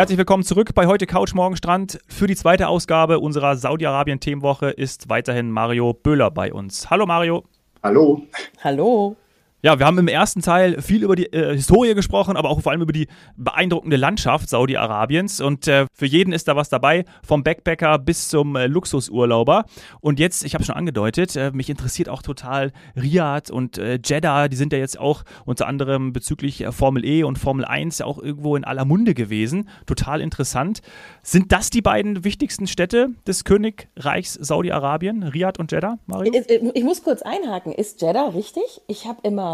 Herzlich 0.00 0.16
willkommen 0.16 0.44
zurück 0.44 0.74
bei 0.74 0.86
heute 0.86 1.06
Couch 1.06 1.34
Morgen 1.34 1.56
Strand. 1.56 1.98
Für 2.08 2.26
die 2.26 2.34
zweite 2.34 2.68
Ausgabe 2.68 3.20
unserer 3.20 3.54
Saudi-Arabien-Themenwoche 3.56 4.70
ist 4.70 5.10
weiterhin 5.10 5.50
Mario 5.50 5.92
Böhler 5.92 6.30
bei 6.30 6.54
uns. 6.54 6.88
Hallo 6.88 7.04
Mario. 7.04 7.44
Hallo. 7.82 8.22
Hallo. 8.64 9.16
Ja, 9.62 9.78
wir 9.78 9.84
haben 9.84 9.98
im 9.98 10.08
ersten 10.08 10.40
Teil 10.40 10.80
viel 10.80 11.04
über 11.04 11.16
die 11.16 11.30
äh, 11.34 11.54
Historie 11.54 11.94
gesprochen, 11.94 12.38
aber 12.38 12.48
auch 12.48 12.62
vor 12.62 12.72
allem 12.72 12.80
über 12.80 12.94
die 12.94 13.08
beeindruckende 13.36 13.98
Landschaft 13.98 14.48
Saudi-Arabiens. 14.48 15.42
Und 15.42 15.68
äh, 15.68 15.84
für 15.92 16.06
jeden 16.06 16.32
ist 16.32 16.48
da 16.48 16.56
was 16.56 16.70
dabei, 16.70 17.04
vom 17.22 17.42
Backpacker 17.42 17.98
bis 17.98 18.30
zum 18.30 18.56
äh, 18.56 18.68
Luxusurlauber. 18.68 19.66
Und 20.00 20.18
jetzt, 20.18 20.46
ich 20.46 20.54
habe 20.54 20.64
schon 20.64 20.76
angedeutet, 20.76 21.36
äh, 21.36 21.50
mich 21.50 21.68
interessiert 21.68 22.08
auch 22.08 22.22
total 22.22 22.72
Riyadh 22.96 23.50
und 23.50 23.76
äh, 23.76 23.98
Jeddah. 24.02 24.48
Die 24.48 24.56
sind 24.56 24.72
ja 24.72 24.78
jetzt 24.78 24.98
auch 24.98 25.24
unter 25.44 25.66
anderem 25.66 26.14
bezüglich 26.14 26.62
äh, 26.62 26.72
Formel 26.72 27.04
E 27.04 27.22
und 27.22 27.36
Formel 27.36 27.66
1 27.66 28.00
auch 28.00 28.18
irgendwo 28.18 28.56
in 28.56 28.64
aller 28.64 28.86
Munde 28.86 29.12
gewesen. 29.12 29.68
Total 29.84 30.22
interessant. 30.22 30.80
Sind 31.22 31.52
das 31.52 31.68
die 31.68 31.82
beiden 31.82 32.24
wichtigsten 32.24 32.66
Städte 32.66 33.10
des 33.26 33.44
Königreichs 33.44 34.32
Saudi-Arabien, 34.32 35.22
Riyadh 35.22 35.58
und 35.58 35.70
Jeddah, 35.70 35.98
Mario? 36.06 36.32
Ich, 36.32 36.48
ich 36.48 36.82
muss 36.82 37.02
kurz 37.02 37.20
einhaken. 37.20 37.72
Ist 37.72 38.00
Jeddah 38.00 38.28
richtig? 38.28 38.80
Ich 38.86 39.06
habe 39.06 39.18
immer 39.22 39.49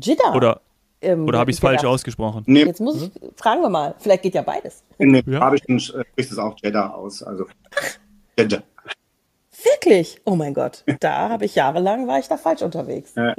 Jidda. 0.00 0.34
Oder, 0.34 0.60
ähm, 1.00 1.26
oder 1.26 1.38
habe 1.38 1.50
ich 1.50 1.56
es 1.56 1.60
falsch 1.60 1.84
ausgesprochen? 1.84 2.44
Nee. 2.46 2.64
Jetzt 2.64 2.80
muss 2.80 3.02
ich, 3.02 3.10
fragen 3.36 3.62
wir 3.62 3.68
mal, 3.68 3.94
vielleicht 3.98 4.22
geht 4.22 4.34
ja 4.34 4.42
beides. 4.42 4.82
In 4.98 5.12
dem 5.12 5.32
ja. 5.32 5.40
Arabischen 5.40 5.80
spricht 5.80 6.30
es 6.30 6.38
auch 6.38 6.56
Jeddah 6.62 6.94
aus, 6.94 7.22
also 7.22 7.46
Jeddah. 8.38 8.62
Wirklich? 9.64 10.20
Oh 10.24 10.36
mein 10.36 10.54
Gott, 10.54 10.84
da 11.00 11.30
habe 11.30 11.46
ich 11.46 11.54
jahrelang, 11.54 12.06
war 12.06 12.18
ich 12.18 12.28
da 12.28 12.36
falsch 12.36 12.62
unterwegs. 12.62 13.16
Äh, 13.16 13.34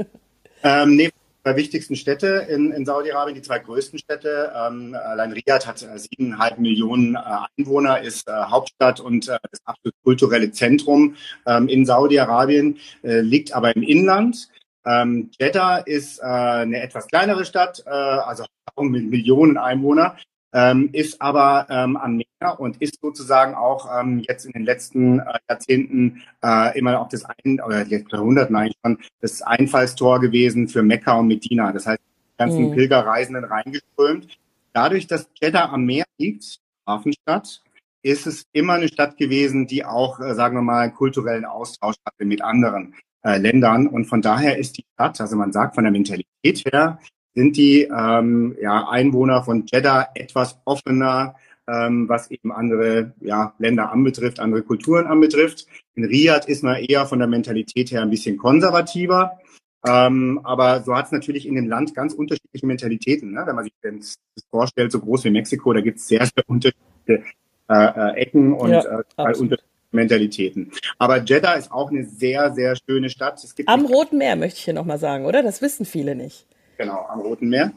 ähm, 0.64 0.96
nee, 0.96 1.12
zwei 1.44 1.56
wichtigsten 1.56 1.96
Städte 1.96 2.48
in, 2.50 2.72
in 2.72 2.86
Saudi-Arabien, 2.86 3.36
die 3.36 3.42
zwei 3.42 3.60
größten 3.60 4.00
Städte. 4.00 4.52
Ähm, 4.56 4.96
allein 4.96 5.32
Riyadh 5.32 5.66
hat 5.66 5.82
äh, 5.84 5.98
siebeneinhalb 5.98 6.60
Millionen 6.60 7.16
äh, 7.16 7.20
Einwohner, 7.58 8.02
ist 8.02 8.28
äh, 8.28 8.32
Hauptstadt 8.34 9.00
und 9.00 9.30
äh, 9.30 9.38
das 9.50 9.62
absolut 9.64 9.96
kulturelle 10.04 10.52
Zentrum 10.52 11.16
ähm, 11.46 11.70
in 11.70 11.86
Saudi-Arabien, 11.86 12.80
äh, 13.04 13.22
liegt 13.22 13.54
aber 13.54 13.76
im 13.76 13.84
Inland. 13.84 14.50
Ähm, 14.88 15.30
Jeddah 15.38 15.80
ist 15.80 16.20
äh, 16.20 16.24
eine 16.24 16.82
etwas 16.82 17.08
kleinere 17.08 17.44
Stadt, 17.46 17.84
äh, 17.86 17.90
also 17.90 18.46
mit 18.80 19.10
Millionen 19.10 19.58
Einwohner, 19.58 20.16
ähm, 20.54 20.90
ist 20.94 21.22
aber 21.22 21.68
ähm, 21.70 21.98
am 21.98 22.18
Meer 22.18 22.60
und 22.60 22.82
ist 22.82 23.00
sozusagen 23.02 23.54
auch 23.54 23.90
ähm, 24.00 24.24
jetzt 24.28 24.46
in 24.46 24.54
den 24.54 24.64
letzten 24.64 25.20
äh, 25.20 25.40
Jahrzehnten 25.50 26.24
äh, 26.44 26.78
immer 26.78 27.00
auch 27.02 27.10
das 27.10 27.26
ein 27.26 27.60
oder 27.60 27.86
Jahrhunderten 27.86 28.56
eigentlich 28.56 28.78
schon 28.86 28.98
das 29.20 29.42
Einfallstor 29.42 30.22
gewesen 30.22 30.68
für 30.68 30.84
Mekka 30.84 31.20
und 31.20 31.28
Medina. 31.28 31.72
Das 31.74 31.86
heißt, 31.86 32.00
die 32.00 32.38
ganzen 32.38 32.70
mhm. 32.70 32.76
Pilgerreisenden 32.76 33.44
reingeströmt. 33.44 34.38
Dadurch, 34.74 35.08
dass 35.08 35.28
Jeddah 35.42 35.70
am 35.72 35.86
Meer 35.86 36.06
liegt, 36.18 36.60
Hafenstadt, 36.86 37.62
ist 38.04 38.26
es 38.26 38.46
immer 38.54 38.74
eine 38.74 38.88
Stadt 38.88 39.18
gewesen, 39.18 39.68
die 39.68 39.84
auch, 39.84 40.20
äh, 40.22 40.34
sagen 40.34 40.56
wir 40.56 40.62
mal, 40.62 40.92
kulturellen 40.92 41.46
Austausch 41.46 41.96
hatte 42.06 42.24
mit 42.24 42.42
anderen 42.42 42.94
äh, 43.24 43.38
Ländern. 43.38 43.88
Und 43.88 44.06
von 44.06 44.22
daher 44.22 44.58
ist 44.58 44.78
die 44.78 44.86
Stadt, 44.94 45.20
also 45.22 45.36
man 45.36 45.52
sagt 45.52 45.76
von 45.76 45.84
der 45.84 45.92
Mentalität 45.92 46.64
her, 46.72 47.00
sind 47.36 47.56
die 47.56 47.84
ähm, 47.84 48.56
ja, 48.62 48.90
Einwohner 48.90 49.44
von 49.44 49.66
Jeddah 49.68 50.08
etwas 50.16 50.60
offener, 50.66 51.36
ähm, 51.68 52.10
was 52.10 52.32
eben 52.32 52.52
andere 52.52 53.14
ja, 53.22 53.54
Länder 53.60 53.92
anbetrifft, 53.92 54.40
andere 54.40 54.64
Kulturen 54.64 55.06
anbetrifft. 55.06 55.68
In 55.96 56.06
Riyadh 56.06 56.48
ist 56.48 56.64
man 56.64 56.78
eher 56.78 57.06
von 57.06 57.20
der 57.20 57.28
Mentalität 57.28 57.92
her 57.92 58.02
ein 58.02 58.10
bisschen 58.10 58.38
konservativer. 58.38 59.38
Ähm, 59.86 60.42
aber 60.44 60.82
so 60.84 60.96
hat 60.96 61.06
es 61.06 61.12
natürlich 61.12 61.48
in 61.48 61.56
dem 61.56 61.68
Land 61.68 61.94
ganz 61.94 62.14
unterschiedliche 62.14 62.66
Mentalitäten. 62.66 63.34
Ne? 63.34 63.44
Wenn 63.46 63.56
man 63.56 63.66
sich 63.66 63.74
das 63.84 64.18
vorstellt, 64.50 64.92
so 64.92 65.00
groß 65.00 65.26
wie 65.26 65.30
Mexiko, 65.30 65.74
da 65.74 65.82
gibt 65.82 66.00
es 66.00 66.08
sehr, 66.08 66.26
sehr 66.26 66.44
unterschiedliche 66.48 67.24
äh, 67.70 67.74
äh, 67.74 68.14
Ecken 68.16 68.54
und 68.54 68.72
ja, 68.72 68.82
äh, 68.82 69.04
unterschiedliche 69.18 69.77
Mentalitäten. 69.98 70.72
Aber 70.98 71.24
Jeddah 71.24 71.56
ist 71.56 71.72
auch 71.72 71.92
eine 71.92 72.06
sehr, 72.06 72.54
sehr 72.54 72.76
schöne 72.76 73.10
Stadt. 73.10 73.44
am 73.66 73.86
Roten 73.86 74.18
Meer 74.18 74.36
möchte 74.36 74.60
ich 74.60 74.66
hier 74.66 74.74
nochmal 74.74 75.00
sagen, 75.00 75.26
oder? 75.26 75.44
Das 75.44 75.62
wissen 75.62 75.86
viele 75.86 76.16
nicht. 76.16 76.46
Genau, 76.78 77.06
am 77.10 77.20
Roten 77.20 77.50
Meer. 77.50 77.74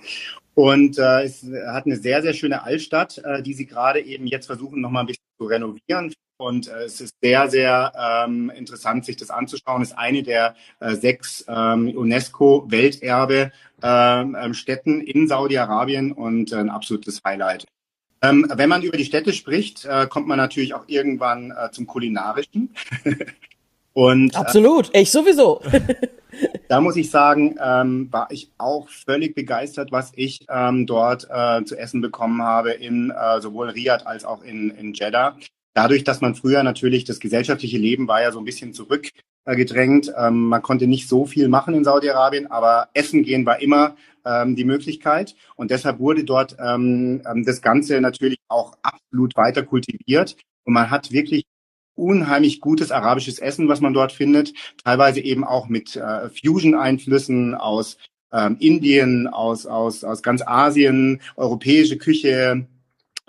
Und 0.54 0.98
äh, 0.98 1.22
es 1.22 1.44
hat 1.68 1.86
eine 1.86 1.96
sehr, 1.96 2.22
sehr 2.22 2.34
schöne 2.34 2.62
Altstadt, 2.62 3.18
äh, 3.24 3.42
die 3.42 3.54
sie 3.54 3.66
gerade 3.66 4.00
eben 4.00 4.26
jetzt 4.26 4.46
versuchen, 4.46 4.80
nochmal 4.80 5.04
ein 5.04 5.06
bisschen 5.06 5.24
zu 5.38 5.46
renovieren. 5.46 6.12
Und 6.36 6.68
äh, 6.68 6.84
es 6.84 7.00
ist 7.00 7.14
sehr, 7.22 7.48
sehr 7.48 7.92
ähm, 7.98 8.50
interessant, 8.54 9.04
sich 9.04 9.16
das 9.16 9.30
anzuschauen. 9.30 9.82
Es 9.82 9.90
ist 9.90 9.98
eine 9.98 10.22
der 10.22 10.54
äh, 10.80 10.94
sechs 10.94 11.44
ähm, 11.48 11.88
UNESCO-Welterbe 11.96 13.52
ähm, 13.82 14.36
ähm, 14.38 15.00
in 15.00 15.28
Saudi-Arabien 15.28 16.12
und 16.12 16.52
äh, 16.52 16.56
ein 16.56 16.70
absolutes 16.70 17.20
Highlight. 17.24 17.66
Ähm, 18.22 18.46
wenn 18.54 18.68
man 18.68 18.82
über 18.82 18.96
die 18.96 19.04
Städte 19.04 19.32
spricht, 19.32 19.86
äh, 19.86 20.06
kommt 20.06 20.26
man 20.26 20.36
natürlich 20.36 20.74
auch 20.74 20.84
irgendwann 20.86 21.52
äh, 21.52 21.70
zum 21.70 21.86
Kulinarischen. 21.86 22.74
Und, 23.92 24.34
äh, 24.34 24.36
Absolut, 24.36 24.94
äh, 24.94 25.00
ich 25.00 25.10
sowieso. 25.10 25.62
da 26.68 26.80
muss 26.80 26.96
ich 26.96 27.10
sagen, 27.10 27.56
ähm, 27.62 28.08
war 28.10 28.28
ich 28.30 28.50
auch 28.58 28.88
völlig 28.88 29.34
begeistert, 29.34 29.90
was 29.90 30.12
ich 30.14 30.46
ähm, 30.48 30.86
dort 30.86 31.28
äh, 31.30 31.64
zu 31.64 31.76
essen 31.76 32.00
bekommen 32.00 32.42
habe, 32.42 32.72
in 32.72 33.10
äh, 33.10 33.40
sowohl 33.40 33.70
Riyadh 33.70 34.06
als 34.06 34.24
auch 34.24 34.42
in, 34.42 34.70
in 34.70 34.92
Jeddah. 34.92 35.36
Dadurch, 35.74 36.04
dass 36.04 36.20
man 36.20 36.34
früher 36.34 36.62
natürlich 36.62 37.04
das 37.04 37.20
gesellschaftliche 37.20 37.78
Leben 37.78 38.06
war 38.06 38.22
ja 38.22 38.32
so 38.32 38.38
ein 38.38 38.44
bisschen 38.44 38.72
zurückgedrängt. 39.50 40.12
Ähm, 40.16 40.48
man 40.48 40.62
konnte 40.62 40.86
nicht 40.86 41.08
so 41.08 41.26
viel 41.26 41.48
machen 41.48 41.74
in 41.74 41.84
Saudi-Arabien, 41.84 42.46
aber 42.46 42.88
Essen 42.94 43.22
gehen 43.22 43.44
war 43.46 43.60
immer 43.60 43.96
ähm, 44.24 44.56
die 44.56 44.64
Möglichkeit. 44.64 45.34
Und 45.56 45.70
deshalb 45.70 45.98
wurde 45.98 46.24
dort 46.24 46.56
ähm, 46.58 47.22
ähm, 47.28 47.44
das 47.44 47.60
Ganze 47.60 48.00
natürlich 48.00 48.38
auch 48.48 48.74
absolut 48.82 49.36
weiter 49.36 49.62
kultiviert. 49.62 50.36
Und 50.64 50.74
man 50.74 50.90
hat 50.90 51.12
wirklich 51.12 51.44
unheimlich 51.94 52.60
gutes 52.60 52.92
arabisches 52.92 53.38
Essen, 53.38 53.68
was 53.68 53.80
man 53.80 53.92
dort 53.92 54.12
findet. 54.12 54.52
Teilweise 54.84 55.20
eben 55.20 55.44
auch 55.44 55.68
mit 55.68 55.96
äh, 55.96 56.30
Fusion-Einflüssen 56.30 57.54
aus 57.54 57.98
ähm, 58.32 58.56
Indien, 58.60 59.26
aus, 59.26 59.66
aus, 59.66 60.04
aus 60.04 60.22
ganz 60.22 60.42
Asien, 60.46 61.20
europäische 61.36 61.98
Küche, 61.98 62.66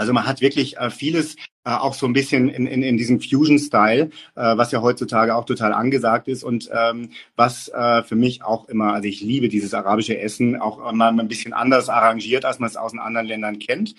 also 0.01 0.13
man 0.13 0.25
hat 0.25 0.41
wirklich 0.41 0.78
äh, 0.78 0.89
vieles 0.89 1.35
äh, 1.63 1.69
auch 1.69 1.94
so 1.94 2.07
ein 2.07 2.13
bisschen 2.13 2.50
in, 2.50 2.66
in, 2.66 2.81
in 2.81 2.97
diesem 2.97 3.22
Fusion-Style, 3.22 4.09
äh, 4.35 4.57
was 4.57 4.72
ja 4.72 4.81
heutzutage 4.81 5.35
auch 5.35 5.45
total 5.45 5.73
angesagt 5.73 6.28
ist 6.28 6.44
und 6.44 6.72
ähm, 6.73 7.12
was 7.35 7.67
äh, 7.67 8.01
für 8.01 8.16
mich 8.16 8.44
auch 8.44 8.67
immer, 8.67 8.94
also 8.94 9.07
ich 9.07 9.22
liebe 9.22 9.47
dieses 9.47 9.75
arabische 9.75 10.17
Essen, 10.17 10.59
auch 10.59 10.90
immer 10.91 11.09
ein 11.09 11.28
bisschen 11.28 11.53
anders 11.53 11.88
arrangiert, 11.88 12.45
als 12.45 12.57
man 12.57 12.67
es 12.67 12.78
aus 12.78 12.91
den 12.91 13.00
anderen 13.00 13.28
Ländern 13.28 13.59
kennt 13.59 13.94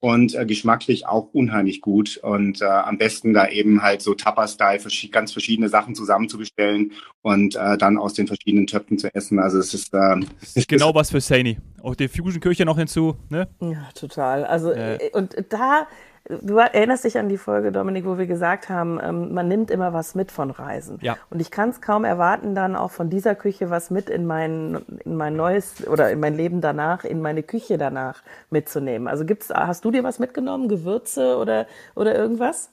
und 0.00 0.34
äh, 0.34 0.46
geschmacklich 0.46 1.06
auch 1.06 1.28
unheimlich 1.32 1.82
gut 1.82 2.16
und 2.22 2.62
äh, 2.62 2.64
am 2.64 2.96
besten 2.96 3.34
da 3.34 3.48
eben 3.48 3.82
halt 3.82 4.00
so 4.00 4.14
vers 4.16 4.56
ganz 5.12 5.32
verschiedene 5.32 5.68
Sachen 5.68 5.94
zusammenzubestellen 5.94 6.92
und 7.22 7.54
äh, 7.54 7.76
dann 7.76 7.98
aus 7.98 8.14
den 8.14 8.26
verschiedenen 8.26 8.66
Töpfen 8.66 8.98
zu 8.98 9.14
essen. 9.14 9.38
Also 9.38 9.58
es 9.58 9.74
ist, 9.74 9.92
äh, 9.92 10.20
das 10.40 10.56
ist 10.56 10.68
genau 10.68 10.94
was 10.94 11.10
für 11.10 11.20
Saini. 11.20 11.58
Auch 11.82 11.94
die 11.94 12.08
Fusion-Küche 12.08 12.64
noch 12.64 12.78
hinzu, 12.78 13.16
ne? 13.28 13.48
Ja, 13.60 13.88
total. 13.94 14.44
Also 14.44 14.72
äh. 14.72 15.10
und 15.12 15.36
da 15.50 15.86
Du 16.42 16.58
erinnerst 16.58 17.04
dich 17.04 17.18
an 17.18 17.28
die 17.28 17.36
Folge, 17.36 17.72
Dominik, 17.72 18.04
wo 18.04 18.18
wir 18.18 18.26
gesagt 18.26 18.68
haben, 18.68 19.00
ähm, 19.02 19.34
man 19.34 19.48
nimmt 19.48 19.70
immer 19.70 19.92
was 19.92 20.14
mit 20.14 20.30
von 20.30 20.50
Reisen. 20.50 20.98
Ja. 21.02 21.16
Und 21.30 21.40
ich 21.40 21.50
kann 21.50 21.70
es 21.70 21.80
kaum 21.80 22.04
erwarten, 22.04 22.54
dann 22.54 22.76
auch 22.76 22.90
von 22.90 23.10
dieser 23.10 23.34
Küche 23.34 23.70
was 23.70 23.90
mit 23.90 24.08
in 24.08 24.26
mein, 24.26 24.78
in 25.04 25.16
mein 25.16 25.36
neues 25.36 25.86
oder 25.88 26.10
in 26.10 26.20
mein 26.20 26.36
Leben 26.36 26.60
danach, 26.60 27.04
in 27.04 27.20
meine 27.20 27.42
Küche 27.42 27.78
danach 27.78 28.22
mitzunehmen. 28.50 29.08
Also 29.08 29.24
gibt's, 29.24 29.50
hast 29.50 29.84
du 29.84 29.90
dir 29.90 30.04
was 30.04 30.18
mitgenommen, 30.18 30.68
Gewürze 30.68 31.36
oder, 31.36 31.66
oder 31.94 32.14
irgendwas? 32.14 32.70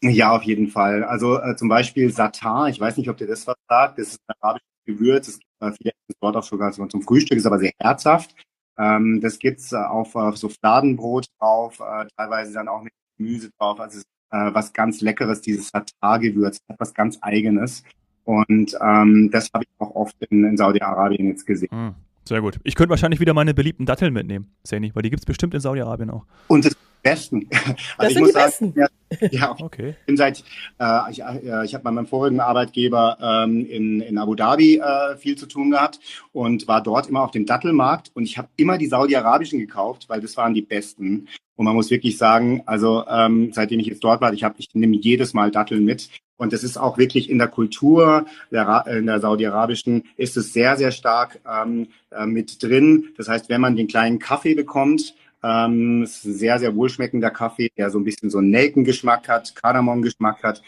Ja, 0.00 0.34
auf 0.36 0.42
jeden 0.42 0.68
Fall. 0.68 1.04
Also 1.04 1.40
äh, 1.40 1.56
zum 1.56 1.68
Beispiel 1.68 2.10
Satar, 2.10 2.68
ich 2.68 2.80
weiß 2.80 2.96
nicht, 2.96 3.08
ob 3.08 3.16
dir 3.16 3.26
das 3.26 3.46
was 3.46 3.56
sagt, 3.68 3.98
das 3.98 4.08
ist 4.08 4.20
ein 4.26 4.34
arabisches 4.40 4.84
Gewürz, 4.84 5.28
es 5.28 5.38
gibt 5.38 5.50
äh, 5.60 5.72
viele 5.72 5.92
dort 6.20 6.36
auch 6.36 6.42
sogar 6.42 6.72
zum 6.72 7.02
Frühstück, 7.02 7.38
ist 7.38 7.46
aber 7.46 7.58
sehr 7.58 7.72
herzhaft. 7.78 8.34
Ähm, 8.78 9.20
das 9.20 9.38
gibt's 9.38 9.72
äh, 9.72 9.76
auf, 9.76 10.14
auf 10.16 10.36
so 10.36 10.48
Fladenbrot 10.48 11.26
drauf, 11.38 11.80
äh, 11.80 12.06
teilweise 12.16 12.52
dann 12.52 12.68
auch 12.68 12.82
mit 12.82 12.92
Gemüse 13.16 13.50
drauf. 13.58 13.80
Also 13.80 14.00
äh, 14.30 14.54
was 14.54 14.72
ganz 14.72 15.00
Leckeres, 15.00 15.40
dieses 15.40 15.68
Satar-Gewürz, 15.68 16.58
was 16.78 16.94
ganz 16.94 17.18
Eigenes. 17.20 17.82
Und 18.24 18.76
ähm, 18.80 19.30
das 19.30 19.50
habe 19.52 19.64
ich 19.64 19.70
auch 19.78 19.94
oft 19.94 20.16
in, 20.30 20.44
in 20.44 20.56
Saudi-Arabien 20.56 21.28
jetzt 21.28 21.46
gesehen. 21.46 21.68
Hm, 21.70 21.94
sehr 22.24 22.40
gut. 22.40 22.58
Ich 22.64 22.74
könnte 22.74 22.90
wahrscheinlich 22.90 23.20
wieder 23.20 23.34
meine 23.34 23.54
beliebten 23.54 23.86
Datteln 23.86 24.12
mitnehmen, 24.12 24.54
Sani, 24.62 24.90
weil 24.94 25.02
die 25.02 25.10
gibt's 25.10 25.26
bestimmt 25.26 25.54
in 25.54 25.60
Saudi-Arabien 25.60 26.10
auch. 26.10 26.24
Und 26.48 26.64
das 26.64 26.76
Besten. 27.04 27.48
Also 27.98 27.98
das 27.98 28.12
sind 28.14 28.26
die 28.26 28.32
sagen, 28.32 28.44
Besten. 28.46 28.74
Ja, 28.76 29.28
ja, 29.30 29.56
okay. 29.60 29.94
Ich 30.00 30.06
bin 30.06 30.16
seit, 30.16 30.42
äh, 30.80 31.10
ich, 31.10 31.22
äh, 31.22 31.64
ich 31.64 31.74
habe 31.74 31.84
bei 31.84 31.90
meinem 31.90 32.06
vorigen 32.06 32.40
Arbeitgeber 32.40 33.18
ähm, 33.20 33.66
in, 33.66 34.00
in 34.00 34.18
Abu 34.18 34.34
Dhabi 34.34 34.78
äh, 34.78 35.16
viel 35.16 35.36
zu 35.36 35.46
tun 35.46 35.70
gehabt 35.70 36.00
und 36.32 36.66
war 36.66 36.82
dort 36.82 37.08
immer 37.08 37.22
auf 37.22 37.30
dem 37.30 37.46
Dattelmarkt 37.46 38.10
und 38.14 38.24
ich 38.24 38.38
habe 38.38 38.48
immer 38.56 38.78
die 38.78 38.86
saudi-arabischen 38.86 39.60
gekauft, 39.60 40.08
weil 40.08 40.20
das 40.20 40.36
waren 40.36 40.54
die 40.54 40.62
besten. 40.62 41.28
Und 41.56 41.66
man 41.66 41.76
muss 41.76 41.90
wirklich 41.90 42.18
sagen, 42.18 42.62
also 42.66 43.04
ähm, 43.06 43.52
seitdem 43.52 43.78
ich 43.78 43.86
jetzt 43.86 44.02
dort 44.02 44.20
war, 44.20 44.32
ich 44.32 44.42
habe, 44.42 44.56
ich 44.58 44.68
nehme 44.72 44.96
jedes 44.96 45.34
Mal 45.34 45.50
Datteln 45.50 45.84
mit. 45.84 46.08
Und 46.36 46.52
es 46.52 46.64
ist 46.64 46.76
auch 46.76 46.98
wirklich 46.98 47.30
in 47.30 47.38
der 47.38 47.48
Kultur 47.48 48.26
der, 48.50 48.84
in 48.88 49.06
der 49.06 49.20
saudi-arabischen 49.20 50.04
ist 50.16 50.36
es 50.36 50.52
sehr, 50.52 50.76
sehr 50.76 50.90
stark 50.90 51.40
ähm, 51.46 51.88
äh, 52.10 52.26
mit 52.26 52.62
drin. 52.62 53.10
Das 53.16 53.28
heißt, 53.28 53.48
wenn 53.48 53.60
man 53.60 53.76
den 53.76 53.88
kleinen 53.88 54.18
Kaffee 54.18 54.54
bekommt, 54.54 55.14
Ähm, 55.46 56.04
ist 56.04 56.24
ein 56.24 56.32
sehr, 56.32 56.58
sehr 56.58 56.74
wohlschmeckender 56.74 57.30
Kaffee, 57.30 57.70
der 57.76 57.90
so 57.90 57.98
ein 57.98 58.04
bisschen 58.04 58.30
so 58.30 58.38
einen 58.38 58.48
Nelkengeschmack 58.48 59.28
hat, 59.28 59.54
Kardamomgeschmack 59.54 60.42
hat. 60.42 60.62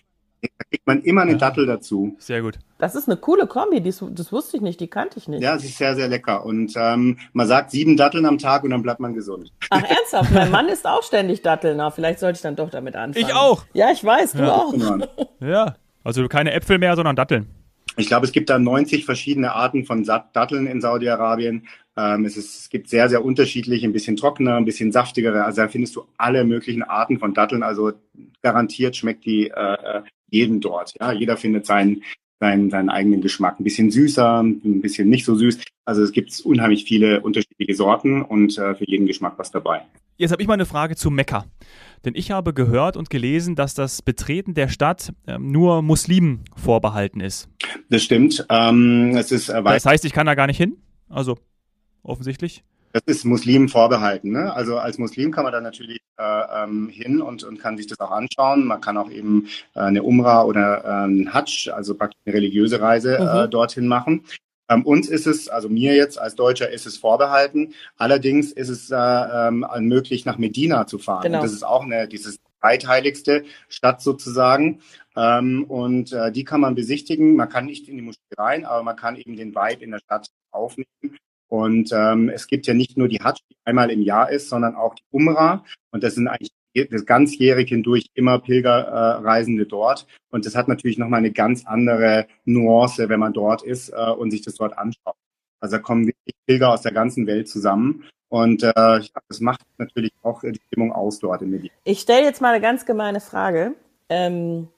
Da 0.58 0.64
kriegt 0.68 0.86
man 0.86 1.02
immer 1.02 1.22
eine 1.22 1.32
ja. 1.32 1.38
Dattel 1.38 1.66
dazu. 1.66 2.16
Sehr 2.18 2.42
gut. 2.42 2.58
Das 2.78 2.94
ist 2.94 3.08
eine 3.08 3.16
coole 3.16 3.46
Kombi, 3.46 3.82
das, 3.82 4.04
das 4.10 4.32
wusste 4.32 4.56
ich 4.58 4.62
nicht, 4.62 4.80
die 4.80 4.88
kannte 4.88 5.18
ich 5.18 5.28
nicht. 5.28 5.42
Ja, 5.42 5.56
es 5.56 5.64
ist 5.64 5.78
sehr, 5.78 5.94
sehr 5.94 6.08
lecker. 6.08 6.44
Und 6.44 6.72
ähm, 6.76 7.18
man 7.32 7.46
sagt 7.46 7.70
sieben 7.70 7.96
Datteln 7.96 8.26
am 8.26 8.38
Tag 8.38 8.64
und 8.64 8.70
dann 8.70 8.82
bleibt 8.82 9.00
man 9.00 9.14
gesund. 9.14 9.52
Ach, 9.70 9.82
ernsthaft? 9.82 10.30
mein 10.32 10.50
Mann 10.50 10.68
isst 10.68 10.86
auch 10.86 11.02
ständig 11.02 11.42
Datteln. 11.42 11.78
Na, 11.78 11.90
vielleicht 11.90 12.20
sollte 12.20 12.36
ich 12.36 12.42
dann 12.42 12.56
doch 12.56 12.70
damit 12.70 12.96
anfangen. 12.96 13.24
Ich 13.26 13.34
auch. 13.34 13.64
Ja, 13.72 13.90
ich 13.90 14.04
weiß, 14.04 14.32
du 14.32 14.42
ja. 14.42 14.54
auch. 14.54 14.74
Ja, 15.40 15.74
also 16.04 16.26
keine 16.28 16.52
Äpfel 16.52 16.78
mehr, 16.78 16.96
sondern 16.96 17.16
Datteln. 17.16 17.46
Ich 17.96 18.08
glaube, 18.08 18.26
es 18.26 18.32
gibt 18.32 18.50
da 18.50 18.58
90 18.58 19.04
verschiedene 19.04 19.52
Arten 19.52 19.84
von 19.86 20.04
Datteln 20.04 20.66
in 20.66 20.80
Saudi-Arabien. 20.80 21.66
Ähm, 21.96 22.24
es, 22.26 22.36
es 22.36 22.68
gibt 22.68 22.88
sehr, 22.90 23.08
sehr 23.08 23.24
unterschiedliche, 23.24 23.86
ein 23.86 23.92
bisschen 23.92 24.16
trockener, 24.16 24.56
ein 24.56 24.66
bisschen 24.66 24.92
saftigere. 24.92 25.44
Also 25.44 25.62
da 25.62 25.68
findest 25.68 25.96
du 25.96 26.04
alle 26.18 26.44
möglichen 26.44 26.82
Arten 26.82 27.18
von 27.18 27.32
Datteln. 27.32 27.62
Also 27.62 27.92
garantiert 28.42 28.96
schmeckt 28.96 29.24
die 29.24 29.48
äh, 29.48 30.02
jeden 30.28 30.60
dort. 30.60 30.94
Ja, 31.00 31.12
jeder 31.12 31.38
findet 31.38 31.64
seinen, 31.64 32.02
seinen, 32.38 32.70
seinen 32.70 32.90
eigenen 32.90 33.22
Geschmack. 33.22 33.58
Ein 33.58 33.64
bisschen 33.64 33.90
süßer, 33.90 34.42
ein 34.42 34.82
bisschen 34.82 35.08
nicht 35.08 35.24
so 35.24 35.34
süß. 35.34 35.58
Also 35.86 36.02
es 36.02 36.12
gibt 36.12 36.38
unheimlich 36.44 36.84
viele 36.84 37.22
unterschiedliche 37.22 37.74
Sorten 37.74 38.20
und 38.20 38.58
äh, 38.58 38.74
für 38.74 38.86
jeden 38.86 39.06
Geschmack 39.06 39.38
was 39.38 39.50
dabei. 39.50 39.82
Jetzt 40.18 40.32
habe 40.32 40.40
ich 40.40 40.48
mal 40.48 40.54
eine 40.54 40.64
Frage 40.64 40.96
zu 40.96 41.10
Mekka. 41.10 41.44
Denn 42.04 42.14
ich 42.14 42.30
habe 42.30 42.54
gehört 42.54 42.96
und 42.96 43.10
gelesen, 43.10 43.54
dass 43.54 43.74
das 43.74 44.00
Betreten 44.00 44.54
der 44.54 44.68
Stadt 44.68 45.12
ähm, 45.26 45.50
nur 45.52 45.82
Muslimen 45.82 46.44
vorbehalten 46.54 47.20
ist. 47.20 47.48
Das 47.90 48.02
stimmt. 48.02 48.46
Ähm, 48.48 49.14
es 49.16 49.30
ist, 49.30 49.50
äh, 49.50 49.62
das 49.62 49.84
heißt, 49.84 50.04
ich 50.06 50.14
kann 50.14 50.26
da 50.26 50.34
gar 50.34 50.46
nicht 50.46 50.56
hin? 50.56 50.78
Also 51.10 51.36
offensichtlich. 52.02 52.64
Das 52.92 53.02
ist 53.04 53.24
Muslimen 53.24 53.68
vorbehalten. 53.68 54.32
Ne? 54.32 54.54
Also 54.54 54.78
als 54.78 54.96
Muslim 54.96 55.32
kann 55.32 55.44
man 55.44 55.52
da 55.52 55.60
natürlich 55.60 56.00
äh, 56.18 56.64
ähm, 56.64 56.88
hin 56.88 57.20
und, 57.20 57.44
und 57.44 57.58
kann 57.58 57.76
sich 57.76 57.86
das 57.86 58.00
auch 58.00 58.10
anschauen. 58.10 58.64
Man 58.64 58.80
kann 58.80 58.96
auch 58.96 59.10
eben 59.10 59.48
äh, 59.74 59.80
eine 59.80 60.02
Umrah 60.02 60.44
oder 60.44 60.82
äh, 60.82 61.06
ein 61.06 61.34
Hajj, 61.34 61.70
also 61.72 61.94
praktisch 61.94 62.20
eine 62.24 62.34
religiöse 62.34 62.80
Reise 62.80 63.18
äh, 63.18 63.46
mhm. 63.46 63.50
dorthin 63.50 63.86
machen. 63.86 64.22
Ähm, 64.68 64.84
uns 64.84 65.08
ist 65.08 65.26
es, 65.26 65.48
also 65.48 65.68
mir 65.68 65.94
jetzt 65.94 66.18
als 66.18 66.34
Deutscher 66.34 66.70
ist 66.70 66.86
es 66.86 66.98
vorbehalten. 66.98 67.74
Allerdings 67.96 68.52
ist 68.52 68.68
es 68.68 68.90
äh, 68.90 68.96
ähm, 68.96 69.64
möglich, 69.80 70.24
nach 70.24 70.38
Medina 70.38 70.86
zu 70.86 70.98
fahren. 70.98 71.22
Genau. 71.22 71.38
Und 71.38 71.44
das 71.44 71.52
ist 71.52 71.64
auch 71.64 71.84
eine, 71.84 72.08
dieses 72.08 72.38
zweitheiligste 72.60 73.44
Stadt 73.68 74.00
sozusagen. 74.00 74.80
Ähm, 75.16 75.64
und 75.64 76.12
äh, 76.12 76.32
die 76.32 76.44
kann 76.44 76.60
man 76.60 76.74
besichtigen. 76.74 77.36
Man 77.36 77.48
kann 77.48 77.66
nicht 77.66 77.88
in 77.88 77.96
die 77.96 78.02
Moschee 78.02 78.18
rein, 78.36 78.64
aber 78.64 78.82
man 78.82 78.96
kann 78.96 79.16
eben 79.16 79.36
den 79.36 79.54
Vibe 79.54 79.84
in 79.84 79.92
der 79.92 80.00
Stadt 80.00 80.28
aufnehmen. 80.50 80.88
Und 81.48 81.92
ähm, 81.92 82.28
es 82.28 82.48
gibt 82.48 82.66
ja 82.66 82.74
nicht 82.74 82.96
nur 82.96 83.08
die 83.08 83.20
Hajj, 83.20 83.38
die 83.48 83.56
einmal 83.64 83.90
im 83.90 84.02
Jahr 84.02 84.30
ist, 84.30 84.48
sondern 84.48 84.74
auch 84.74 84.94
die 84.94 85.04
Umrah. 85.10 85.64
Und 85.92 86.02
das 86.02 86.16
sind 86.16 86.26
eigentlich 86.26 86.50
das 86.84 87.06
ganzjährig 87.06 87.68
hindurch 87.68 88.06
immer 88.14 88.38
Pilgerreisende 88.38 89.62
äh, 89.62 89.66
dort. 89.66 90.06
Und 90.30 90.46
das 90.46 90.54
hat 90.54 90.68
natürlich 90.68 90.98
nochmal 90.98 91.18
eine 91.18 91.32
ganz 91.32 91.66
andere 91.66 92.26
Nuance, 92.44 93.08
wenn 93.08 93.20
man 93.20 93.32
dort 93.32 93.62
ist 93.62 93.90
äh, 93.90 94.10
und 94.10 94.30
sich 94.30 94.42
das 94.42 94.54
dort 94.54 94.76
anschaut. 94.76 95.16
Also 95.60 95.76
da 95.76 95.82
kommen 95.82 96.06
wirklich 96.06 96.34
Pilger 96.46 96.70
aus 96.72 96.82
der 96.82 96.92
ganzen 96.92 97.26
Welt 97.26 97.48
zusammen. 97.48 98.04
Und 98.28 98.62
äh, 98.62 98.72
das 98.74 99.40
macht 99.40 99.60
natürlich 99.78 100.12
auch 100.22 100.42
die 100.42 100.60
Stimmung 100.66 100.92
aus 100.92 101.18
dort 101.18 101.42
in 101.42 101.50
Medina. 101.50 101.72
Ich 101.84 102.00
stelle 102.00 102.24
jetzt 102.24 102.40
mal 102.40 102.52
eine 102.52 102.60
ganz 102.60 102.84
gemeine 102.84 103.20
Frage. 103.20 103.74
Ähm, 104.08 104.68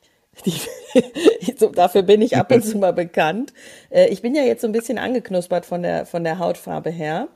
die, 0.45 0.53
so, 1.57 1.71
dafür 1.71 2.03
bin 2.03 2.23
ich 2.23 2.37
ab 2.37 2.53
und 2.53 2.65
zu 2.65 2.79
mal 2.79 2.93
bekannt. 2.93 3.53
Äh, 3.91 4.09
ich 4.09 4.23
bin 4.23 4.35
ja 4.35 4.43
jetzt 4.43 4.61
so 4.61 4.69
ein 4.69 4.73
bisschen 4.73 4.99
angeknuspert 4.99 5.67
von 5.67 5.83
der, 5.83 6.07
von 6.07 6.25
der 6.25 6.39
Hautfarbe 6.39 6.91
her. 6.91 7.29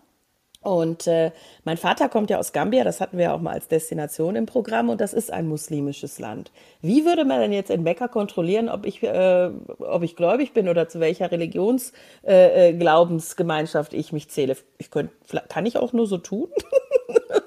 Und 0.63 1.07
äh, 1.09 1.33
mein 1.65 1.77
Vater 1.77 2.09
kommt 2.09 2.31
ja 2.31 2.39
aus 2.39 2.53
Gambia, 2.53 2.85
das 2.85 3.01
hatten 3.01 3.19
wir 3.19 3.25
ja 3.25 3.35
auch 3.35 3.41
mal 3.41 3.53
als 3.53 3.67
Destination 3.69 4.37
im 4.37 4.47
Programm 4.47 4.89
und 4.91 5.01
das 5.01 5.13
ist 5.13 5.33
ein 5.33 5.49
muslimisches 5.49 6.21
Land. 6.21 6.53
Wie 6.81 7.05
würde 7.05 7.25
man 7.25 7.41
denn 7.41 7.51
jetzt 7.53 7.71
in 7.71 7.83
Mekka 7.83 8.07
kontrollieren, 8.09 8.69
ob 8.69 8.87
ich, 8.87 9.03
äh, 9.03 9.51
ob 9.79 10.05
ich 10.05 10.15
gläubig 10.15 10.53
bin 10.53 10.69
oder 10.69 10.89
zu 10.89 11.01
welcher 11.01 11.33
Religionsglaubensgemeinschaft 11.33 13.93
äh, 13.93 13.97
äh 13.97 14.01
ich 14.01 14.13
mich 14.13 14.29
zähle? 14.29 14.57
Ich 14.79 14.93
könnt, 14.93 15.11
kann 15.49 15.67
ich 15.67 15.79
auch 15.79 15.93
nur 15.93 16.07
so 16.07 16.19
tun? 16.19 16.47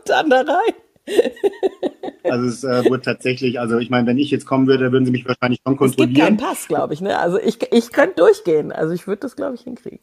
dann 0.06 0.30
da 0.30 0.42
rein. 0.42 0.74
Also 2.24 2.48
es 2.48 2.64
äh, 2.64 2.90
wird 2.90 3.06
tatsächlich, 3.06 3.60
also 3.60 3.78
ich 3.78 3.90
meine, 3.90 4.08
wenn 4.08 4.18
ich 4.18 4.32
jetzt 4.32 4.46
kommen 4.46 4.68
würde, 4.68 4.92
würden 4.92 5.06
sie 5.06 5.12
mich 5.12 5.28
wahrscheinlich 5.28 5.60
schon 5.66 5.78
kontrollieren. 5.78 6.10
Es 6.10 6.16
gibt 6.16 6.26
keinen 6.26 6.38
Pass, 6.38 6.68
glaube 6.68 6.94
ich. 6.94 7.02
Ne? 7.02 7.18
Also 7.18 7.40
ich, 7.40 7.60
ich 7.72 7.92
könnte 7.92 8.16
durchgehen. 8.16 8.72
Also 8.72 8.94
ich 8.94 9.08
würde 9.08 9.22
das, 9.22 9.36
glaube 9.36 9.56
ich, 9.56 9.62
hinkriegen. 9.62 10.00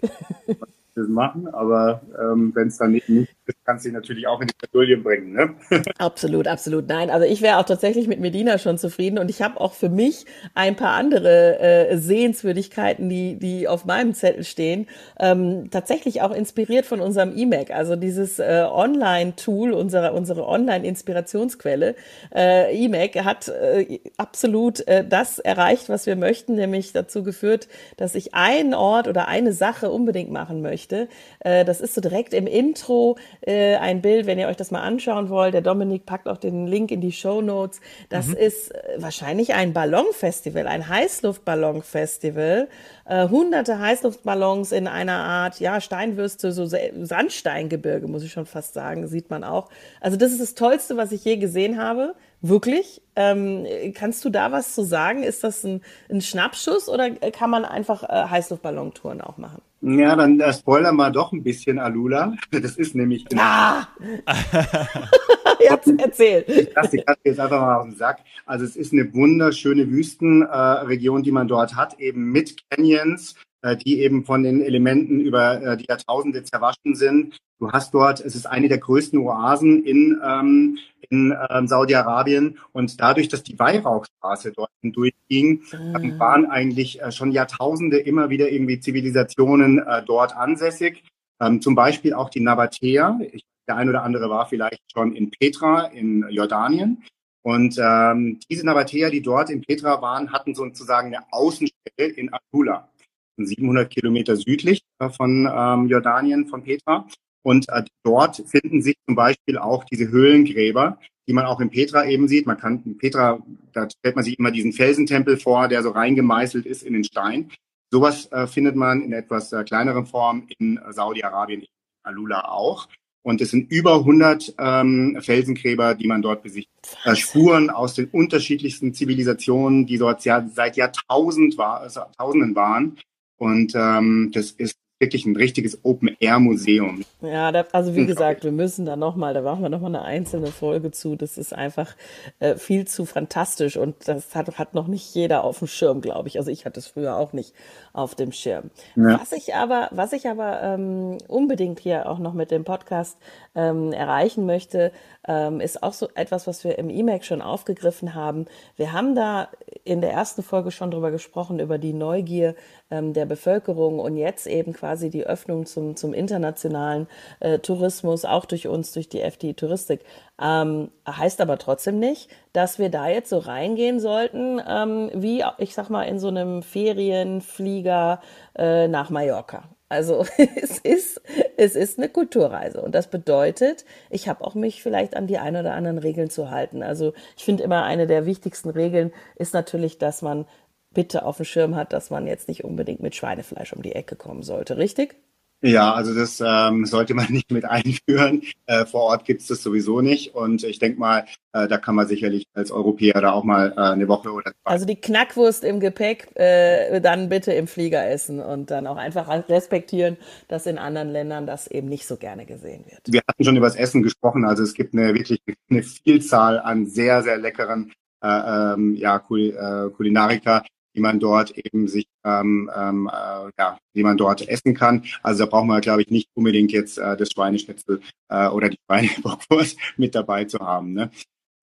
Machen, 0.95 1.49
aber 1.49 2.03
ähm, 2.21 2.53
wenn 2.55 2.69
es 2.69 2.77
dann 2.79 2.93
nicht, 2.93 3.09
nicht 3.09 3.35
kannst 3.65 3.85
dich 3.85 3.93
natürlich 3.93 4.27
auch 4.27 4.41
in 4.41 4.49
die 4.49 4.55
Patrouillen 4.55 5.03
bringen. 5.03 5.33
Ne? 5.33 5.55
absolut, 5.99 6.47
absolut. 6.47 6.89
Nein, 6.89 7.11
also 7.11 7.27
ich 7.27 7.43
wäre 7.43 7.59
auch 7.59 7.65
tatsächlich 7.65 8.09
mit 8.09 8.21
Medina 8.21 8.59
schon 8.59 8.79
zufrieden 8.79 9.19
und 9.19 9.31
ich 9.31 9.43
habe 9.43 9.61
auch 9.61 9.73
für 9.73 9.89
mich 9.89 10.27
ein 10.55 10.77
paar 10.77 10.93
andere 10.93 11.59
äh, 11.59 11.97
Sehenswürdigkeiten, 11.97 13.09
die, 13.09 13.39
die 13.39 13.69
auf 13.69 13.85
meinem 13.85 14.15
Zettel 14.15 14.45
stehen, 14.45 14.87
ähm, 15.19 15.71
tatsächlich 15.71 16.23
auch 16.23 16.33
inspiriert 16.33 16.87
von 16.87 17.01
unserem 17.01 17.37
E-Mac, 17.37 17.71
also 17.71 17.97
dieses 17.97 18.39
äh, 18.39 18.67
Online-Tool, 18.71 19.73
unsere, 19.73 20.13
unsere 20.13 20.47
Online-Inspirationsquelle. 20.47 21.95
Äh, 22.35 22.77
E-Mac 22.77 23.17
hat 23.25 23.49
äh, 23.49 24.01
absolut 24.17 24.87
äh, 24.89 25.07
das 25.07 25.39
erreicht, 25.39 25.89
was 25.89 26.07
wir 26.07 26.17
möchten, 26.17 26.55
nämlich 26.55 26.93
dazu 26.93 27.23
geführt, 27.23 27.69
dass 27.97 28.15
ich 28.15 28.35
einen 28.35 28.75
Ort 28.75 29.09
oder 29.09 29.29
eine 29.29 29.53
Sache 29.53 29.91
unbedingt 29.91 30.31
machen 30.31 30.61
möchte 30.61 30.73
möchte. 30.73 31.09
Äh, 31.41 31.65
das 31.65 31.81
ist 31.81 31.95
so 31.95 32.01
direkt 32.01 32.35
im 32.35 32.47
Intro 32.47 33.17
äh, 33.43 33.52
ein 33.81 34.03
Bild, 34.03 34.27
wenn 34.27 34.39
ihr 34.39 34.49
euch 34.49 34.57
das 34.57 34.71
mal 34.71 34.83
anschauen 34.83 35.29
wollt. 35.29 35.55
Der 35.55 35.61
Dominik 35.61 36.07
packt 36.07 36.29
auch 36.29 36.37
den 36.39 36.67
Link 36.67 36.91
in 36.91 37.01
die 37.01 37.13
Show 37.13 37.41
Notes. 37.41 37.81
Das 38.09 38.29
mhm. 38.29 38.37
ist 38.37 38.75
äh, 38.75 38.97
wahrscheinlich 38.99 39.55
ein 39.55 39.73
Ballonfestival, 39.73 40.67
ein 40.67 40.89
Heißluftballonfestival. 40.89 42.69
hunderte 43.09 43.79
Heißluftballons 43.79 44.73
in 44.73 44.87
einer 44.87 45.19
Art, 45.19 45.61
ja, 45.61 45.81
Steinwürste, 45.81 46.53
so 46.53 46.67
Sandsteingebirge, 46.67 48.07
muss 48.07 48.23
ich 48.23 48.33
schon 48.33 48.47
fast 48.47 48.75
sagen, 48.75 49.09
sieht 49.09 49.31
man 49.31 49.45
auch. 49.45 49.69
Also 50.01 50.17
das 50.17 50.33
ist 50.33 50.41
das 50.41 50.55
Tollste, 50.55 50.97
was 50.97 51.13
ich 51.13 51.25
je 51.25 51.37
gesehen 51.37 51.79
habe. 51.79 52.15
Wirklich? 52.41 53.03
Ähm, 53.15 53.67
kannst 53.95 54.25
du 54.25 54.31
da 54.31 54.51
was 54.51 54.75
zu 54.75 54.83
sagen? 54.83 55.23
Ist 55.23 55.45
das 55.45 55.63
ein, 55.65 55.81
ein 56.11 56.21
Schnappschuss 56.21 56.89
oder 56.89 57.11
kann 57.11 57.51
man 57.51 57.65
einfach 57.65 58.03
äh, 58.03 58.29
Heißluftballontouren 58.29 59.21
auch 59.21 59.37
machen? 59.37 59.63
Ja, 59.83 60.15
dann 60.15 60.39
äh, 60.39 60.53
spoilern 60.53 60.95
wir 60.95 61.11
doch 61.11 61.33
ein 61.33 61.43
bisschen, 61.43 61.81
Alula. 61.81 62.35
Das 62.53 62.77
ist 62.77 62.95
nämlich. 62.95 63.27
Ah! 63.37 63.89
Jetzt 65.61 65.93
erzähl. 65.99 66.45
Ich 66.47 66.73
lasse 66.75 66.97
die 66.97 67.03
Katze 67.03 67.21
jetzt 67.25 67.41
einfach 67.41 67.61
mal 67.61 67.77
auf 67.77 67.85
den 67.85 67.97
Sack. 67.97 68.21
Also, 68.47 68.65
es 68.65 68.77
ist 68.77 68.93
eine 68.93 69.13
wunderschöne 69.13 69.89
Wüstenregion, 69.91 71.21
äh, 71.21 71.25
die 71.25 71.33
man 71.33 71.49
dort 71.49 71.77
hat, 71.77 71.99
eben 72.01 72.31
mit 72.31 72.57
Canyons, 72.71 73.37
die 73.77 74.01
eben 74.01 74.25
von 74.25 74.43
den 74.43 74.61
Elementen 74.61 75.21
über 75.21 75.63
äh, 75.63 75.77
die 75.77 75.87
Jahrtausende 75.89 76.43
zerwaschen 76.45 76.95
sind. 76.95 77.37
Du 77.59 77.71
hast 77.71 77.95
dort, 77.95 78.21
es 78.21 78.35
ist 78.35 78.47
eine 78.47 78.69
der 78.69 78.79
größten 78.79 79.19
Oasen 79.21 79.85
in, 79.85 80.21
ähm, 80.25 80.79
in 81.09 81.33
ähm, 81.49 81.69
Saudi-Arabien 81.69 82.59
und 82.73 83.01
dadurch, 83.01 83.29
dass 83.29 83.45
die 83.45 83.59
Weihrauchstraße 83.59 84.53
dort 84.53 84.71
hindurchging, 84.81 85.63
mhm. 85.73 86.19
waren 86.19 86.47
eigentlich 86.47 87.01
äh, 87.01 87.13
schon 87.13 87.31
Jahrtausende 87.31 87.99
immer 87.99 88.31
wieder 88.31 88.51
irgendwie 88.51 88.81
Zivilisationen 88.81 89.79
äh, 89.79 90.03
dort 90.05 90.37
ansässig. 90.37 91.05
Ähm, 91.41 91.61
zum 91.61 91.75
Beispiel 91.75 92.15
auch 92.15 92.31
die 92.31 92.41
Nabatäer. 92.41 93.21
Ich, 93.33 93.45
der 93.69 93.77
ein 93.77 93.89
oder 93.89 94.03
andere 94.03 94.29
war 94.29 94.47
vielleicht 94.47 94.83
schon 94.93 95.15
in 95.15 95.31
Petra 95.31 95.87
in 95.87 96.27
Jordanien. 96.31 97.05
Und 97.43 97.77
ähm, 97.79 98.39
diese 98.49 98.65
Nabatäer, 98.65 99.11
die 99.11 99.21
dort 99.21 99.51
in 99.51 99.63
Petra 99.63 100.01
waren, 100.01 100.33
hatten 100.33 100.55
sozusagen 100.55 101.09
eine 101.09 101.25
Außenstelle 101.33 102.09
in 102.15 102.33
Abdullah. 102.33 102.89
700 103.37 103.91
Kilometer 103.91 104.37
südlich 104.37 104.83
äh, 104.99 105.09
von 105.09 105.49
ähm, 105.53 105.89
Jordanien, 105.89 106.47
von 106.47 106.63
Petra. 106.63 107.07
Und 107.43 107.69
äh, 107.69 107.83
dort 108.05 108.37
finden 108.47 108.83
sich 108.83 108.97
zum 109.07 109.17
Beispiel 109.17 109.59
auch 109.59 109.85
diese 109.85 110.09
Höhlengräber, 110.09 110.99
die 111.27 111.33
man 111.33 111.47
auch 111.47 111.61
in 111.61 111.71
Petra 111.71 112.07
eben 112.07 112.29
sieht. 112.29 112.47
Man 112.47 112.59
kann 112.59 112.83
in 112.85 112.99
Petra, 112.99 113.41
da 113.73 113.89
stellt 113.91 114.17
man 114.17 114.25
sich 114.25 114.39
immer 114.39 114.51
diesen 114.51 114.73
Felsentempel 114.73 115.37
vor, 115.37 115.69
der 115.69 115.83
so 115.83 115.91
reingemeißelt 115.91 116.67
ist 116.67 116.83
in 116.83 116.93
den 116.93 117.05
Stein. 117.05 117.51
Sowas 117.91 118.31
äh, 118.33 118.47
findet 118.47 118.77
man 118.77 119.03
in 119.03 119.13
etwas 119.13 119.53
äh, 119.53 119.65
kleineren 119.65 120.07
Form 120.07 120.47
in 120.59 120.81
Saudi-Arabien, 120.91 121.67
Alula 122.03 122.49
auch. 122.49 122.89
Und 123.25 123.41
es 123.41 123.51
sind 123.51 123.71
über 123.71 123.97
100 123.97 124.55
ähm, 124.59 125.19
Felsengräber, 125.21 125.95
die 125.95 126.09
man 126.09 126.23
dort 126.23 126.43
besichtigt. 126.43 126.73
Äh, 127.05 127.15
Spuren 127.15 127.71
aus 127.71 127.95
den 127.95 128.09
unterschiedlichsten 128.09 128.95
Zivilisationen, 128.95 129.87
die 129.87 129.99
dort 129.99 130.25
ja, 130.25 130.45
seit 130.53 130.77
Jahrtausend 130.77 131.57
war, 131.57 131.81
also 131.81 132.01
Tausenden 132.19 132.57
waren. 132.57 132.99
Und 133.43 133.75
ähm, 133.75 134.31
das 134.33 134.53
ist 134.53 134.77
wirklich 135.01 135.27
ein 135.27 135.35
richtiges 135.35 135.85
Open-Air-Museum. 135.85 137.05
Ja, 137.23 137.51
da, 137.51 137.67
also 137.73 137.97
wie 137.97 138.07
gesagt, 138.07 138.45
wir 138.45 138.53
müssen 138.53 138.87
da 138.87 138.95
nochmal, 138.95 139.35
da 139.35 139.43
machen 139.43 139.63
wir 139.63 139.69
nochmal 139.69 139.97
eine 139.97 140.05
einzelne 140.05 140.47
Folge 140.47 140.93
zu. 140.93 141.17
Das 141.17 141.39
ist 141.39 141.53
einfach 141.53 141.97
äh, 142.39 142.55
viel 142.55 142.87
zu 142.87 143.05
fantastisch 143.05 143.77
und 143.77 143.97
das 144.07 144.37
hat, 144.37 144.59
hat 144.59 144.75
noch 144.75 144.87
nicht 144.87 145.13
jeder 145.17 145.43
auf 145.43 145.59
dem 145.59 145.67
Schirm, 145.67 146.03
glaube 146.03 146.29
ich. 146.29 146.39
Also 146.39 146.53
ich 146.53 146.65
hatte 146.65 146.79
es 146.79 146.87
früher 146.87 147.17
auch 147.17 147.33
nicht 147.33 147.53
auf 147.93 148.15
dem 148.15 148.33
Schirm. 148.33 148.71
Ja. 148.97 149.21
Was 149.21 149.33
ich 149.33 149.55
aber, 149.55 149.89
was 149.91 150.13
ich 150.13 150.29
aber 150.29 150.63
ähm, 150.63 151.19
unbedingt 151.29 151.81
hier 151.81 152.09
auch 152.09 152.19
noch 152.19 152.33
mit 152.33 152.51
dem 152.51 152.65
Podcast 152.65 153.19
ähm, 153.55 153.93
erreichen 153.93 154.47
möchte, 154.47 154.93
ähm, 155.27 155.61
ist 155.61 155.83
auch 155.83 155.93
so 155.93 156.09
etwas, 156.15 156.47
was 156.47 156.65
wir 156.65 156.79
im 156.79 156.91
E-Mail 156.91 157.23
schon 157.23 157.43
aufgegriffen 157.43 158.15
haben. 158.15 158.47
Wir 158.77 158.93
haben 158.93 159.15
da 159.15 159.49
in 159.85 160.01
der 160.01 160.13
ersten 160.13 160.43
Folge 160.43 160.71
schon 160.71 160.91
drüber 160.91 161.11
gesprochen, 161.11 161.61
über 161.61 161.79
die 161.79 161.93
Neugier 161.93 162.55
ähm, 162.91 163.13
der 163.13 163.27
Bevölkerung 163.27 163.99
und 163.99 164.17
jetzt 164.17 164.47
eben 164.47 164.73
quasi 164.73 165.11
die 165.11 165.25
Öffnung 165.25 165.67
zum, 165.67 165.97
zum 165.97 166.15
internationalen 166.15 167.09
äh, 167.41 167.59
Tourismus, 167.59 168.25
auch 168.25 168.47
durch 168.47 168.69
uns, 168.69 168.93
durch 168.93 169.09
die 169.09 169.21
FDI 169.21 169.55
Touristik. 169.55 170.01
Ähm, 170.43 170.91
heißt 171.09 171.41
aber 171.41 171.57
trotzdem 171.57 172.01
nicht, 172.01 172.29
dass 172.53 172.81
wir 172.81 172.91
da 172.91 173.09
jetzt 173.09 173.31
so 173.31 173.39
reingehen 173.39 174.01
sollten, 174.01 174.61
ähm, 174.67 175.11
wie 175.15 175.45
ich 175.59 175.75
sag 175.75 175.89
mal 175.89 176.03
in 176.03 176.19
so 176.19 176.29
einem 176.29 176.63
Ferienflieger 176.63 178.21
äh, 178.57 178.89
nach 178.89 179.11
Mallorca. 179.11 179.69
Also 179.89 180.25
es 180.57 180.79
ist, 180.79 181.21
es 181.57 181.77
ist 181.77 181.99
eine 181.99 182.09
Kulturreise 182.09 182.83
und 182.83 182.95
das 182.95 183.07
bedeutet, 183.09 183.85
ich 184.11 184.27
habe 184.27 184.43
auch 184.43 184.55
mich 184.55 184.83
vielleicht 184.83 185.15
an 185.17 185.29
die 185.29 185.39
ein 185.39 185.55
oder 185.55 185.75
anderen 185.75 185.99
Regeln 185.99 186.29
zu 186.31 186.51
halten. 186.51 186.83
Also 186.83 187.13
ich 187.37 187.45
finde 187.45 187.63
immer 187.63 187.85
eine 187.85 188.09
der 188.09 188.27
wichtigsten 188.27 188.71
Regeln 188.71 189.13
ist 189.37 189.55
natürlich, 189.55 189.99
dass 189.99 190.23
man 190.23 190.47
bitte 190.93 191.25
auf 191.25 191.37
dem 191.37 191.45
Schirm 191.45 191.77
hat, 191.77 191.93
dass 191.93 192.11
man 192.11 192.27
jetzt 192.27 192.49
nicht 192.49 192.65
unbedingt 192.65 193.01
mit 193.01 193.15
Schweinefleisch 193.15 193.75
um 193.75 193.83
die 193.83 193.95
Ecke 193.95 194.17
kommen 194.17 194.43
sollte, 194.43 194.77
richtig? 194.77 195.15
Ja, 195.63 195.95
also 195.95 196.15
das 196.15 196.43
ähm, 196.45 196.85
sollte 196.87 197.15
man 197.15 197.33
nicht 197.33 197.51
mit 197.51 197.65
einführen. 197.65 198.43
Äh, 198.67 198.85
vor 198.85 199.03
Ort 199.03 199.25
gibt 199.25 199.43
es 199.43 199.47
das 199.47 199.63
sowieso 199.63 200.01
nicht. 200.01 200.35
Und 200.35 200.65
ich 200.65 200.79
denke 200.79 200.99
mal, 200.99 201.25
äh, 201.53 201.69
da 201.69 201.79
kann 201.79 201.95
man 201.95 202.09
sicherlich 202.09 202.47
als 202.55 202.71
Europäer 202.71 203.21
da 203.21 203.33
auch 203.33 203.45
mal 203.45 203.73
äh, 203.77 203.81
eine 203.81 204.09
Woche 204.09 204.31
oder 204.31 204.51
zwei. 204.51 204.71
Also 204.71 204.85
die 204.85 205.01
Knackwurst 205.01 205.65
im 205.65 205.81
Gepäck 205.81 206.31
äh, 206.35 207.01
dann 207.01 207.29
bitte 207.29 207.53
im 207.53 207.69
Flieger 207.69 208.09
essen 208.09 208.41
und 208.41 208.71
dann 208.71 208.87
auch 208.87 208.97
einfach 208.97 209.29
respektieren, 209.49 210.17
dass 210.49 210.67
in 210.67 210.79
anderen 210.79 211.11
Ländern 211.11 211.47
das 211.47 211.69
eben 211.69 211.89
nicht 211.89 212.07
so 212.07 212.17
gerne 212.17 212.45
gesehen 212.45 212.85
wird. 212.87 213.01
Wir 213.07 213.23
hatten 213.27 213.45
schon 213.45 213.57
über 213.57 213.67
das 213.67 213.77
Essen 213.77 214.03
gesprochen. 214.03 214.45
Also 214.45 214.65
es 214.65 214.75
gibt 214.75 214.95
eine 214.95 215.15
wirklich 215.15 215.41
eine 215.71 215.83
Vielzahl 215.83 216.59
an 216.59 216.87
sehr, 216.87 217.23
sehr 217.23 217.39
leckeren 217.39 217.93
äh, 218.23 218.73
ähm, 218.75 218.95
ja, 218.95 219.19
Kul 219.19 219.51
äh, 219.51 219.91
Kulinarika, 219.95 220.63
die 220.95 221.01
man 221.01 221.21
dort 221.21 221.51
eben 221.57 221.89
sich, 221.89 222.07
ähm, 222.25 222.71
ähm, 222.75 223.11
äh, 223.13 223.51
ja, 223.59 223.79
die 223.95 224.03
man 224.03 224.17
dort 224.17 224.47
essen 224.49 224.75
kann. 224.75 225.05
Also 225.23 225.45
da 225.45 225.51
braucht 225.51 225.67
man, 225.67 225.81
glaube 225.81 226.03
ich, 226.03 226.11
nicht 226.11 226.29
unbedingt 226.35 226.73
jetzt 226.73 226.99
äh, 226.99 227.17
das 227.17 227.31
Schweineschnitzel 227.31 228.01
äh, 228.29 228.49
oder 228.49 228.69
die 228.69 228.79
Schweinebockwurst 228.87 229.79
mit 229.97 230.15
dabei 230.15 230.45
zu 230.45 230.59
haben. 230.61 230.93
Ne? 230.93 231.11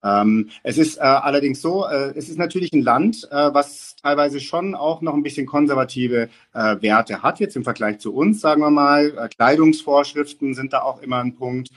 Ähm, 0.02 0.50
es 0.62 0.78
ist 0.78 0.96
äh, 0.96 1.00
allerdings 1.00 1.60
so, 1.60 1.86
äh, 1.86 2.12
es 2.16 2.28
ist 2.28 2.38
natürlich 2.38 2.72
ein 2.72 2.82
Land, 2.82 3.28
äh, 3.30 3.52
was 3.52 3.96
teilweise 4.02 4.40
schon 4.40 4.74
auch 4.74 5.02
noch 5.02 5.14
ein 5.14 5.22
bisschen 5.22 5.46
konservative 5.46 6.30
äh, 6.54 6.76
Werte 6.80 7.22
hat, 7.22 7.38
jetzt 7.38 7.56
im 7.56 7.64
Vergleich 7.64 7.98
zu 7.98 8.14
uns, 8.14 8.40
sagen 8.40 8.62
wir 8.62 8.70
mal. 8.70 9.14
Äh, 9.16 9.28
Kleidungsvorschriften 9.28 10.54
sind 10.54 10.72
da 10.72 10.82
auch 10.82 11.02
immer 11.02 11.18
ein 11.18 11.34
Punkt. 11.34 11.70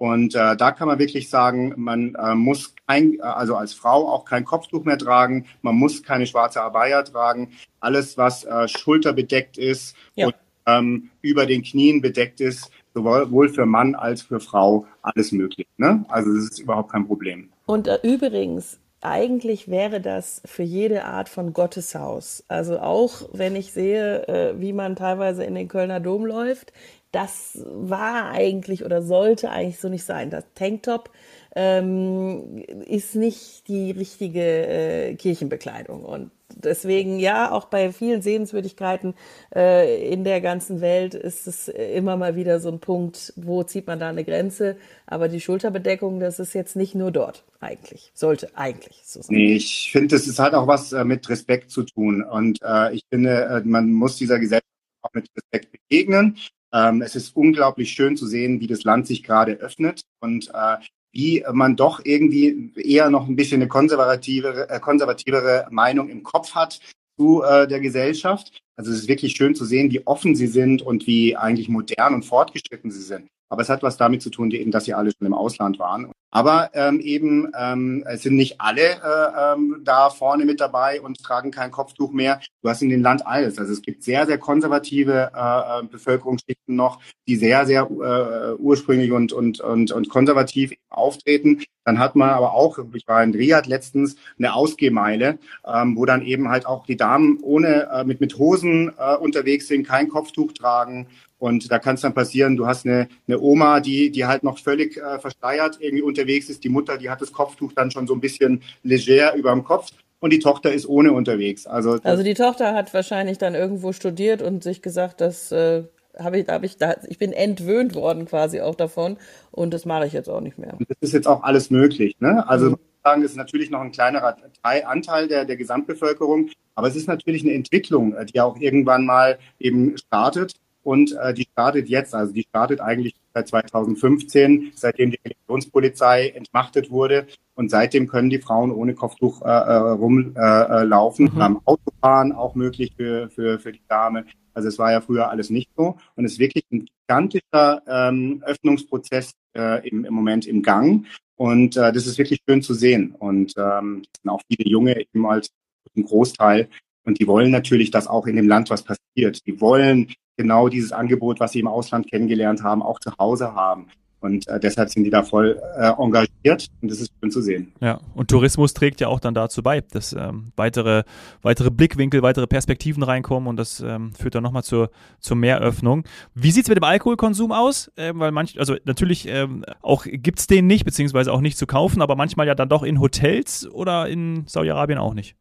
Und 0.00 0.34
äh, 0.34 0.56
da 0.56 0.72
kann 0.72 0.88
man 0.88 0.98
wirklich 0.98 1.28
sagen, 1.28 1.74
man 1.76 2.14
äh, 2.14 2.34
muss 2.34 2.74
kein, 2.88 3.18
äh, 3.18 3.22
also 3.22 3.54
als 3.54 3.74
Frau 3.74 4.08
auch 4.08 4.24
kein 4.24 4.46
Kopftuch 4.46 4.84
mehr 4.84 4.96
tragen, 4.96 5.44
man 5.60 5.74
muss 5.74 6.02
keine 6.02 6.26
schwarze 6.26 6.62
Abaya 6.62 7.02
tragen. 7.02 7.50
Alles, 7.80 8.16
was 8.16 8.44
äh, 8.44 8.66
schulterbedeckt 8.66 9.58
ist 9.58 9.94
ja. 10.14 10.28
und 10.28 10.34
ähm, 10.64 11.10
über 11.20 11.44
den 11.44 11.62
Knien 11.62 12.00
bedeckt 12.00 12.40
ist, 12.40 12.70
sowohl 12.94 13.50
für 13.50 13.66
Mann 13.66 13.94
als 13.94 14.22
für 14.22 14.40
Frau 14.40 14.86
alles 15.02 15.32
möglich. 15.32 15.66
Ne? 15.76 16.02
Also 16.08 16.32
das 16.34 16.44
ist 16.44 16.60
überhaupt 16.60 16.92
kein 16.92 17.06
Problem. 17.06 17.50
Und 17.66 17.86
äh, 17.86 17.98
übrigens, 18.02 18.80
eigentlich 19.02 19.68
wäre 19.68 20.00
das 20.00 20.40
für 20.46 20.62
jede 20.62 21.04
Art 21.04 21.28
von 21.28 21.52
Gotteshaus. 21.52 22.42
Also 22.48 22.78
auch 22.78 23.28
wenn 23.34 23.54
ich 23.54 23.72
sehe, 23.72 24.26
äh, 24.28 24.60
wie 24.60 24.72
man 24.72 24.96
teilweise 24.96 25.44
in 25.44 25.54
den 25.54 25.68
Kölner 25.68 26.00
Dom 26.00 26.24
läuft, 26.24 26.72
das 27.12 27.58
war 27.64 28.30
eigentlich 28.30 28.84
oder 28.84 29.02
sollte 29.02 29.50
eigentlich 29.50 29.80
so 29.80 29.88
nicht 29.88 30.04
sein. 30.04 30.30
Das 30.30 30.44
Tanktop 30.54 31.10
ähm, 31.56 32.64
ist 32.86 33.16
nicht 33.16 33.66
die 33.68 33.90
richtige 33.90 34.42
äh, 34.42 35.14
Kirchenbekleidung. 35.16 36.04
Und 36.04 36.30
deswegen, 36.54 37.18
ja, 37.18 37.50
auch 37.50 37.66
bei 37.66 37.92
vielen 37.92 38.22
Sehenswürdigkeiten 38.22 39.14
äh, 39.54 40.12
in 40.12 40.22
der 40.22 40.40
ganzen 40.40 40.80
Welt 40.80 41.14
ist 41.14 41.48
es 41.48 41.68
immer 41.68 42.16
mal 42.16 42.36
wieder 42.36 42.60
so 42.60 42.70
ein 42.70 42.78
Punkt, 42.78 43.32
wo 43.36 43.64
zieht 43.64 43.88
man 43.88 43.98
da 43.98 44.08
eine 44.08 44.24
Grenze. 44.24 44.76
Aber 45.06 45.28
die 45.28 45.40
Schulterbedeckung, 45.40 46.20
das 46.20 46.38
ist 46.38 46.54
jetzt 46.54 46.76
nicht 46.76 46.94
nur 46.94 47.10
dort 47.10 47.44
eigentlich. 47.58 48.12
Sollte 48.14 48.50
eigentlich 48.54 49.02
so 49.04 49.22
sein. 49.22 49.36
Ich 49.36 49.90
finde, 49.90 50.14
ist 50.14 50.38
halt 50.38 50.54
auch 50.54 50.68
was 50.68 50.92
äh, 50.92 51.04
mit 51.04 51.28
Respekt 51.28 51.70
zu 51.72 51.82
tun. 51.82 52.22
Und 52.22 52.60
äh, 52.62 52.94
ich 52.94 53.02
finde, 53.10 53.44
äh, 53.44 53.62
man 53.64 53.92
muss 53.92 54.16
dieser 54.16 54.38
Gesellschaft 54.38 54.66
auch 55.02 55.12
mit 55.14 55.28
Respekt 55.36 55.72
begegnen. 55.72 56.36
Ähm, 56.72 57.02
es 57.02 57.16
ist 57.16 57.36
unglaublich 57.36 57.90
schön 57.90 58.16
zu 58.16 58.26
sehen, 58.26 58.60
wie 58.60 58.66
das 58.66 58.84
Land 58.84 59.06
sich 59.06 59.22
gerade 59.22 59.54
öffnet 59.54 60.02
und 60.20 60.50
äh, 60.54 60.76
wie 61.12 61.44
man 61.52 61.76
doch 61.76 62.00
irgendwie 62.04 62.72
eher 62.76 63.10
noch 63.10 63.26
ein 63.26 63.36
bisschen 63.36 63.60
eine 63.60 63.68
konservativere, 63.68 64.68
äh, 64.68 64.78
konservativere 64.78 65.66
Meinung 65.70 66.08
im 66.08 66.22
Kopf 66.22 66.54
hat 66.54 66.80
zu 67.18 67.42
äh, 67.42 67.66
der 67.66 67.80
Gesellschaft. 67.80 68.60
Also 68.76 68.92
es 68.92 69.00
ist 69.00 69.08
wirklich 69.08 69.32
schön 69.32 69.54
zu 69.54 69.64
sehen, 69.64 69.90
wie 69.90 70.06
offen 70.06 70.36
sie 70.36 70.46
sind 70.46 70.82
und 70.82 71.06
wie 71.06 71.36
eigentlich 71.36 71.68
modern 71.68 72.14
und 72.14 72.24
fortgeschritten 72.24 72.90
sie 72.90 73.02
sind. 73.02 73.28
Aber 73.50 73.62
es 73.62 73.68
hat 73.68 73.82
was 73.82 73.96
damit 73.96 74.22
zu 74.22 74.30
tun, 74.30 74.50
eben, 74.52 74.70
dass 74.70 74.84
sie 74.84 74.94
alle 74.94 75.10
schon 75.10 75.26
im 75.26 75.34
Ausland 75.34 75.78
waren. 75.80 76.12
Aber 76.30 76.70
ähm, 76.74 77.00
eben, 77.00 77.50
ähm, 77.58 78.04
es 78.06 78.22
sind 78.22 78.36
nicht 78.36 78.60
alle 78.60 78.82
äh, 78.82 79.54
ähm, 79.54 79.82
da 79.84 80.10
vorne 80.10 80.44
mit 80.44 80.60
dabei 80.60 81.00
und 81.00 81.20
tragen 81.20 81.50
kein 81.50 81.72
Kopftuch 81.72 82.12
mehr. 82.12 82.40
Du 82.62 82.68
hast 82.68 82.82
in 82.82 82.88
dem 82.88 83.02
Land 83.02 83.26
alles. 83.26 83.58
Also 83.58 83.72
es 83.72 83.82
gibt 83.82 84.04
sehr, 84.04 84.26
sehr 84.26 84.38
konservative 84.38 85.32
äh, 85.34 85.80
äh 85.80 85.82
Bevölkerungsschichten 85.90 86.76
noch, 86.76 87.00
die 87.26 87.34
sehr, 87.34 87.66
sehr 87.66 87.82
äh, 87.90 88.54
ursprünglich 88.62 89.10
und, 89.10 89.32
und, 89.32 89.60
und, 89.60 89.90
und 89.90 90.08
konservativ 90.08 90.72
auftreten. 90.88 91.62
Dann 91.84 91.98
hat 91.98 92.14
man 92.14 92.30
aber 92.30 92.52
auch, 92.52 92.78
ich 92.94 93.08
war 93.08 93.24
in 93.24 93.34
Riyadh 93.34 93.68
letztens, 93.68 94.14
eine 94.38 94.54
Ausgehmeile, 94.54 95.40
ähm, 95.66 95.96
wo 95.96 96.04
dann 96.04 96.22
eben 96.22 96.48
halt 96.48 96.66
auch 96.66 96.86
die 96.86 96.96
Damen 96.96 97.38
ohne 97.42 97.88
äh, 97.92 98.04
mit, 98.04 98.20
mit 98.20 98.38
Hosen 98.38 98.92
äh, 98.96 99.16
unterwegs 99.16 99.66
sind, 99.66 99.88
kein 99.88 100.08
Kopftuch 100.08 100.52
tragen, 100.52 101.08
und 101.40 101.72
da 101.72 101.78
kann 101.78 101.94
es 101.94 102.02
dann 102.02 102.12
passieren, 102.12 102.56
du 102.56 102.66
hast 102.66 102.84
eine, 102.86 103.08
eine 103.26 103.40
Oma, 103.40 103.80
die, 103.80 104.10
die 104.10 104.26
halt 104.26 104.44
noch 104.44 104.58
völlig 104.58 104.98
äh, 104.98 105.18
versteiert 105.18 105.78
irgendwie 105.80 106.02
unterwegs 106.02 106.50
ist. 106.50 106.62
Die 106.62 106.68
Mutter, 106.68 106.98
die 106.98 107.08
hat 107.08 107.22
das 107.22 107.32
Kopftuch 107.32 107.72
dann 107.72 107.90
schon 107.90 108.06
so 108.06 108.14
ein 108.14 108.20
bisschen 108.20 108.62
leger 108.82 109.34
über 109.34 109.50
dem 109.50 109.64
Kopf. 109.64 109.88
Und 110.20 110.34
die 110.34 110.38
Tochter 110.38 110.70
ist 110.70 110.86
ohne 110.86 111.12
unterwegs. 111.12 111.66
Also, 111.66 111.98
also 112.02 112.22
die 112.22 112.34
Tochter 112.34 112.74
hat 112.74 112.92
wahrscheinlich 112.92 113.38
dann 113.38 113.54
irgendwo 113.54 113.92
studiert 113.92 114.42
und 114.42 114.62
sich 114.62 114.82
gesagt, 114.82 115.22
dass 115.22 115.50
äh, 115.50 115.84
habe 116.18 116.40
ich, 116.40 116.48
hab 116.48 116.62
ich, 116.62 116.76
da, 116.76 116.96
ich 117.08 117.16
bin 117.16 117.32
entwöhnt 117.32 117.94
worden 117.94 118.26
quasi 118.26 118.60
auch 118.60 118.74
davon 118.74 119.16
und 119.50 119.72
das 119.72 119.86
mache 119.86 120.06
ich 120.06 120.12
jetzt 120.12 120.28
auch 120.28 120.42
nicht 120.42 120.58
mehr. 120.58 120.76
das 120.78 120.96
ist 121.00 121.14
jetzt 121.14 121.26
auch 121.26 121.42
alles 121.42 121.70
möglich. 121.70 122.16
Ne? 122.20 122.46
Also 122.46 122.72
mhm. 122.72 122.76
sagen, 123.02 123.22
es 123.22 123.30
ist 123.30 123.36
natürlich 123.38 123.70
noch 123.70 123.80
ein 123.80 123.92
kleinerer 123.92 124.36
Anteil 124.62 125.26
der, 125.26 125.46
der 125.46 125.56
Gesamtbevölkerung, 125.56 126.50
aber 126.74 126.88
es 126.88 126.96
ist 126.96 127.08
natürlich 127.08 127.42
eine 127.42 127.54
Entwicklung, 127.54 128.14
äh, 128.14 128.26
die 128.26 128.42
auch 128.42 128.58
irgendwann 128.58 129.06
mal 129.06 129.38
eben 129.58 129.96
startet 129.96 130.52
und 130.82 131.16
äh, 131.20 131.34
die 131.34 131.46
startet 131.52 131.88
jetzt, 131.88 132.14
also 132.14 132.32
die 132.32 132.42
startet 132.42 132.80
eigentlich 132.80 133.14
seit 133.34 133.48
2015, 133.48 134.72
seitdem 134.74 135.10
die 135.10 135.20
Religionspolizei 135.24 136.28
entmachtet 136.28 136.90
wurde. 136.90 137.26
Und 137.54 137.70
seitdem 137.70 138.08
können 138.08 138.30
die 138.30 138.38
Frauen 138.38 138.70
ohne 138.72 138.94
Kopftuch 138.94 139.42
äh, 139.42 139.48
äh 139.48 139.74
rumlaufen. 139.74 141.26
Äh, 141.26 141.30
mhm. 141.30 141.40
Am 141.40 141.60
Autofahren 141.64 142.32
auch 142.32 142.54
möglich 142.54 142.94
für, 142.96 143.28
für, 143.30 143.58
für 143.58 143.72
die 143.72 143.82
Dame. 143.88 144.24
Also 144.54 144.68
es 144.68 144.78
war 144.78 144.90
ja 144.90 145.00
früher 145.00 145.30
alles 145.30 145.50
nicht 145.50 145.70
so. 145.76 145.98
Und 146.16 146.24
es 146.24 146.32
ist 146.32 146.38
wirklich 146.38 146.64
ein 146.72 146.86
gigantischer 146.86 147.82
ähm, 147.86 148.42
Öffnungsprozess 148.46 149.32
äh, 149.54 149.86
im, 149.88 150.04
im 150.04 150.14
Moment 150.14 150.46
im 150.46 150.62
Gang. 150.62 151.06
Und 151.36 151.76
äh, 151.76 151.92
das 151.92 152.06
ist 152.06 152.18
wirklich 152.18 152.40
schön 152.48 152.62
zu 152.62 152.74
sehen. 152.74 153.14
Und 153.18 153.54
ähm, 153.58 154.02
auch 154.26 154.40
viele 154.48 154.68
Junge 154.68 154.98
eben 154.98 155.26
als 155.26 155.50
ein 155.96 156.04
Großteil. 156.04 156.68
Und 157.10 157.18
die 157.18 157.26
wollen 157.26 157.50
natürlich, 157.50 157.90
dass 157.90 158.06
auch 158.06 158.28
in 158.28 158.36
dem 158.36 158.46
Land 158.46 158.70
was 158.70 158.84
passiert. 158.84 159.44
Die 159.44 159.60
wollen 159.60 160.12
genau 160.36 160.68
dieses 160.68 160.92
Angebot, 160.92 161.40
was 161.40 161.50
sie 161.50 161.58
im 161.58 161.66
Ausland 161.66 162.08
kennengelernt 162.08 162.62
haben, 162.62 162.84
auch 162.84 163.00
zu 163.00 163.10
Hause 163.18 163.52
haben. 163.56 163.88
Und 164.20 164.46
äh, 164.46 164.60
deshalb 164.60 164.90
sind 164.90 165.02
die 165.02 165.10
da 165.10 165.24
voll 165.24 165.60
äh, 165.76 165.90
engagiert 165.98 166.68
und 166.80 166.88
das 166.88 167.00
ist 167.00 167.10
schön 167.20 167.32
zu 167.32 167.42
sehen. 167.42 167.72
Ja, 167.80 167.98
und 168.14 168.30
Tourismus 168.30 168.74
trägt 168.74 169.00
ja 169.00 169.08
auch 169.08 169.18
dann 169.18 169.34
dazu 169.34 169.60
bei, 169.60 169.80
dass 169.80 170.12
ähm, 170.12 170.52
weitere, 170.54 171.02
weitere 171.42 171.72
Blickwinkel, 171.72 172.22
weitere 172.22 172.46
Perspektiven 172.46 173.02
reinkommen 173.02 173.48
und 173.48 173.56
das 173.56 173.80
ähm, 173.80 174.12
führt 174.12 174.36
dann 174.36 174.44
nochmal 174.44 174.62
zur, 174.62 174.90
zur 175.18 175.36
Mehröffnung. 175.36 176.04
Wie 176.36 176.52
sieht 176.52 176.62
es 176.62 176.68
mit 176.68 176.78
dem 176.78 176.84
Alkoholkonsum 176.84 177.50
aus? 177.50 177.90
Ähm, 177.96 178.20
weil 178.20 178.30
manch, 178.30 178.56
also 178.60 178.76
natürlich 178.84 179.26
ähm, 179.26 179.64
auch 179.82 180.04
gibt 180.04 180.38
es 180.38 180.46
den 180.46 180.68
nicht, 180.68 180.84
beziehungsweise 180.84 181.32
auch 181.32 181.40
nicht 181.40 181.58
zu 181.58 181.66
kaufen, 181.66 182.02
aber 182.02 182.14
manchmal 182.14 182.46
ja 182.46 182.54
dann 182.54 182.68
doch 182.68 182.84
in 182.84 183.00
Hotels 183.00 183.68
oder 183.68 184.08
in 184.08 184.44
Saudi-Arabien 184.46 185.00
auch 185.00 185.14
nicht. 185.14 185.34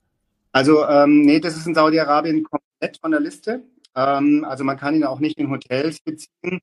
Also 0.60 0.86
ähm, 0.86 1.22
nee, 1.22 1.40
das 1.40 1.56
ist 1.56 1.68
in 1.68 1.74
Saudi-Arabien 1.74 2.44
komplett 2.44 2.98
von 3.00 3.12
der 3.12 3.22
Liste. 3.22 3.64
Ähm, 3.96 4.44
also 4.44 4.66
man 4.66 4.76
kann 4.76 4.94
ihn 4.94 5.06
auch 5.06 5.22
nicht 5.22 5.38
in 5.38 5.50
Hotels 5.50 6.02
beziehen. 6.02 6.60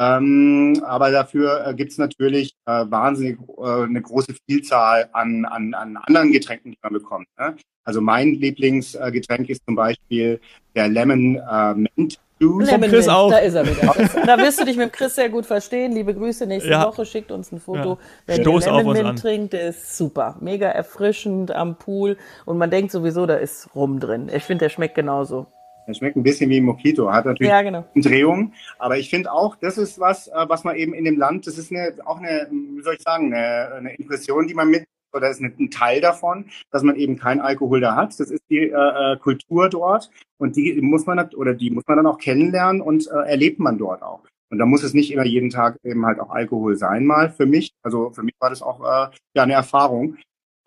Ähm, 0.00 0.80
aber 0.86 1.10
dafür 1.10 1.66
äh, 1.66 1.74
gibt 1.74 1.90
es 1.90 1.98
natürlich 1.98 2.54
äh, 2.66 2.84
wahnsinnig 2.88 3.38
äh, 3.58 3.82
eine 3.82 4.00
große 4.00 4.34
Vielzahl 4.46 5.08
an, 5.12 5.44
an, 5.44 5.74
an 5.74 5.96
anderen 5.96 6.30
Getränken, 6.30 6.70
die 6.70 6.78
man 6.82 6.92
bekommt. 6.92 7.26
Ne? 7.36 7.56
Also 7.84 8.00
mein 8.00 8.34
Lieblingsgetränk 8.34 9.48
ist 9.48 9.62
zum 9.66 9.74
Beispiel 9.74 10.40
der 10.76 10.88
Lemon 10.88 11.36
äh, 11.36 11.74
Mint 11.74 12.20
Juice. 12.38 12.70
Lemon 12.70 12.90
Chris 12.90 13.06
Mint, 13.06 13.16
auch. 13.16 13.30
Da 13.30 13.38
ist 13.38 13.54
er 13.54 13.66
wieder. 13.66 14.22
da 14.26 14.38
wirst 14.38 14.60
du 14.60 14.64
dich 14.64 14.76
mit 14.76 14.92
Chris 14.92 15.16
sehr 15.16 15.30
gut 15.30 15.46
verstehen. 15.46 15.90
Liebe 15.92 16.14
Grüße 16.14 16.46
nächste 16.46 16.70
ja. 16.70 16.86
Woche. 16.86 17.04
Schickt 17.04 17.32
uns 17.32 17.50
ein 17.50 17.58
Foto. 17.58 17.90
Ja. 17.90 17.98
Wenn 18.26 18.42
Stoß 18.42 18.66
ihr 18.66 18.72
Lemon 18.74 18.92
Mint 18.92 19.06
an. 19.06 19.16
trinkt, 19.16 19.52
der 19.52 19.70
ist 19.70 19.96
super. 19.96 20.36
Mega 20.40 20.68
erfrischend 20.68 21.50
am 21.50 21.76
Pool. 21.76 22.16
Und 22.44 22.58
man 22.58 22.70
denkt 22.70 22.92
sowieso, 22.92 23.26
da 23.26 23.34
ist 23.34 23.74
Rum 23.74 23.98
drin. 23.98 24.30
Ich 24.32 24.44
finde, 24.44 24.66
der 24.66 24.68
schmeckt 24.68 24.94
genauso. 24.94 25.46
Er 25.88 25.94
schmeckt 25.94 26.16
ein 26.16 26.22
bisschen 26.22 26.50
wie 26.50 26.58
ein 26.58 26.64
Mojito, 26.64 27.10
hat 27.10 27.24
natürlich 27.24 27.48
ja, 27.48 27.62
genau. 27.62 27.82
Drehung. 27.94 28.52
Aber 28.78 28.98
ich 28.98 29.08
finde 29.08 29.32
auch, 29.32 29.56
das 29.56 29.78
ist 29.78 29.98
was, 29.98 30.28
äh, 30.28 30.44
was 30.46 30.62
man 30.62 30.76
eben 30.76 30.92
in 30.92 31.06
dem 31.06 31.16
Land, 31.16 31.46
das 31.46 31.56
ist 31.56 31.72
eine, 31.72 31.94
auch 32.04 32.18
eine, 32.18 32.46
wie 32.50 32.82
soll 32.82 32.96
ich 32.96 33.02
sagen, 33.02 33.32
eine, 33.32 33.72
eine 33.72 33.94
Impression, 33.94 34.46
die 34.46 34.52
man 34.52 34.68
mit 34.68 34.84
oder 35.14 35.30
ist 35.30 35.40
ein 35.40 35.70
Teil 35.70 36.02
davon, 36.02 36.44
dass 36.70 36.82
man 36.82 36.96
eben 36.96 37.16
kein 37.16 37.40
Alkohol 37.40 37.80
da 37.80 37.96
hat. 37.96 38.20
Das 38.20 38.30
ist 38.30 38.42
die 38.50 38.68
äh, 38.68 38.72
äh, 38.74 39.16
Kultur 39.16 39.70
dort 39.70 40.10
und 40.36 40.56
die 40.56 40.78
muss 40.82 41.06
man 41.06 41.18
oder 41.34 41.54
die 41.54 41.70
muss 41.70 41.84
man 41.86 41.96
dann 41.96 42.06
auch 42.06 42.18
kennenlernen 42.18 42.82
und 42.82 43.08
äh, 43.08 43.26
erlebt 43.26 43.58
man 43.58 43.78
dort 43.78 44.02
auch. 44.02 44.20
Und 44.50 44.58
da 44.58 44.66
muss 44.66 44.82
es 44.82 44.92
nicht 44.92 45.10
immer 45.10 45.24
jeden 45.24 45.48
Tag 45.48 45.78
eben 45.84 46.04
halt 46.04 46.20
auch 46.20 46.28
Alkohol 46.28 46.76
sein 46.76 47.06
mal 47.06 47.30
für 47.30 47.46
mich. 47.46 47.72
Also 47.82 48.10
für 48.10 48.22
mich 48.22 48.34
war 48.40 48.50
das 48.50 48.60
auch 48.60 48.80
äh, 48.80 49.08
ja 49.34 49.42
eine 49.42 49.54
Erfahrung. 49.54 50.18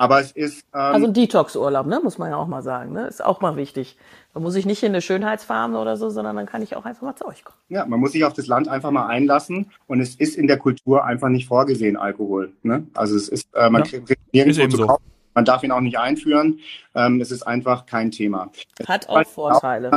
Aber 0.01 0.19
es 0.19 0.31
ist. 0.31 0.65
Ähm, 0.73 0.81
also 0.81 1.05
ein 1.05 1.13
Detox-Urlaub, 1.13 1.85
ne? 1.85 1.99
muss 2.03 2.17
man 2.17 2.31
ja 2.31 2.35
auch 2.35 2.47
mal 2.47 2.63
sagen. 2.63 2.91
Ne? 2.91 3.05
Ist 3.05 3.23
auch 3.23 3.39
mal 3.39 3.55
wichtig. 3.55 3.97
Man 4.33 4.41
muss 4.41 4.53
sich 4.53 4.65
nicht 4.65 4.81
in 4.81 4.89
eine 4.89 5.01
Schönheitsfarm 5.01 5.75
oder 5.75 5.95
so, 5.95 6.09
sondern 6.09 6.35
dann 6.37 6.47
kann 6.47 6.63
ich 6.63 6.75
auch 6.75 6.85
einfach 6.85 7.03
mal 7.03 7.15
zu 7.15 7.27
euch 7.27 7.43
kommen. 7.43 7.59
Ja, 7.69 7.85
man 7.85 7.99
muss 7.99 8.13
sich 8.13 8.23
auf 8.23 8.33
das 8.33 8.47
Land 8.47 8.67
einfach 8.67 8.89
mal 8.89 9.05
einlassen 9.05 9.69
und 9.85 9.99
es 9.99 10.15
ist 10.15 10.37
in 10.37 10.47
der 10.47 10.57
Kultur 10.57 11.05
einfach 11.05 11.29
nicht 11.29 11.47
vorgesehen, 11.47 11.97
Alkohol. 11.97 12.51
Ne? 12.63 12.87
Also 12.95 13.15
es 13.15 13.29
ist, 13.29 13.47
äh, 13.53 13.69
man 13.69 13.83
ja. 13.83 13.99
kriegt 13.99 14.33
nirgendwo 14.33 14.67
zu 14.69 14.87
kaufen. 14.87 15.03
Man 15.33 15.45
darf 15.45 15.63
ihn 15.63 15.71
auch 15.71 15.79
nicht 15.79 15.97
einführen. 15.97 16.59
Ähm, 16.93 17.21
es 17.21 17.31
ist 17.31 17.43
einfach 17.43 17.85
kein 17.85 18.11
Thema. 18.11 18.51
Hat 18.87 19.07
auch 19.07 19.25
Vorteile. 19.25 19.91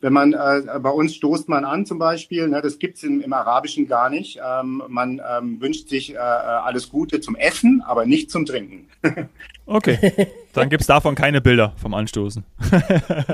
Wenn 0.00 0.12
man 0.12 0.34
äh, 0.34 0.78
bei 0.80 0.90
uns 0.90 1.14
stoßt 1.14 1.48
man 1.48 1.64
an 1.64 1.86
zum 1.86 1.98
Beispiel, 1.98 2.48
ne, 2.48 2.60
das 2.60 2.78
gibt's 2.78 3.02
im, 3.02 3.22
im 3.22 3.32
Arabischen 3.32 3.86
gar 3.86 4.10
nicht. 4.10 4.38
Ähm, 4.44 4.82
man 4.88 5.22
ähm, 5.26 5.60
wünscht 5.60 5.88
sich 5.88 6.10
äh, 6.10 6.16
äh 6.16 6.18
alles 6.18 6.90
Gute 6.90 7.20
zum 7.20 7.36
Essen, 7.36 7.82
aber 7.86 8.04
nicht 8.04 8.30
zum 8.30 8.44
Trinken. 8.44 8.88
okay, 9.66 10.28
dann 10.52 10.68
gibt's 10.68 10.86
davon 10.86 11.14
keine 11.14 11.40
Bilder 11.40 11.72
vom 11.76 11.94
Anstoßen. 11.94 12.44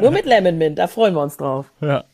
Nur 0.01 0.11
mit 0.13 0.27
Lemon 0.27 0.59
Mint, 0.59 0.79
da 0.79 0.87
freuen 0.87 1.15
wir 1.15 1.23
uns 1.23 1.37
drauf. 1.37 1.73
Ja. 1.81 2.05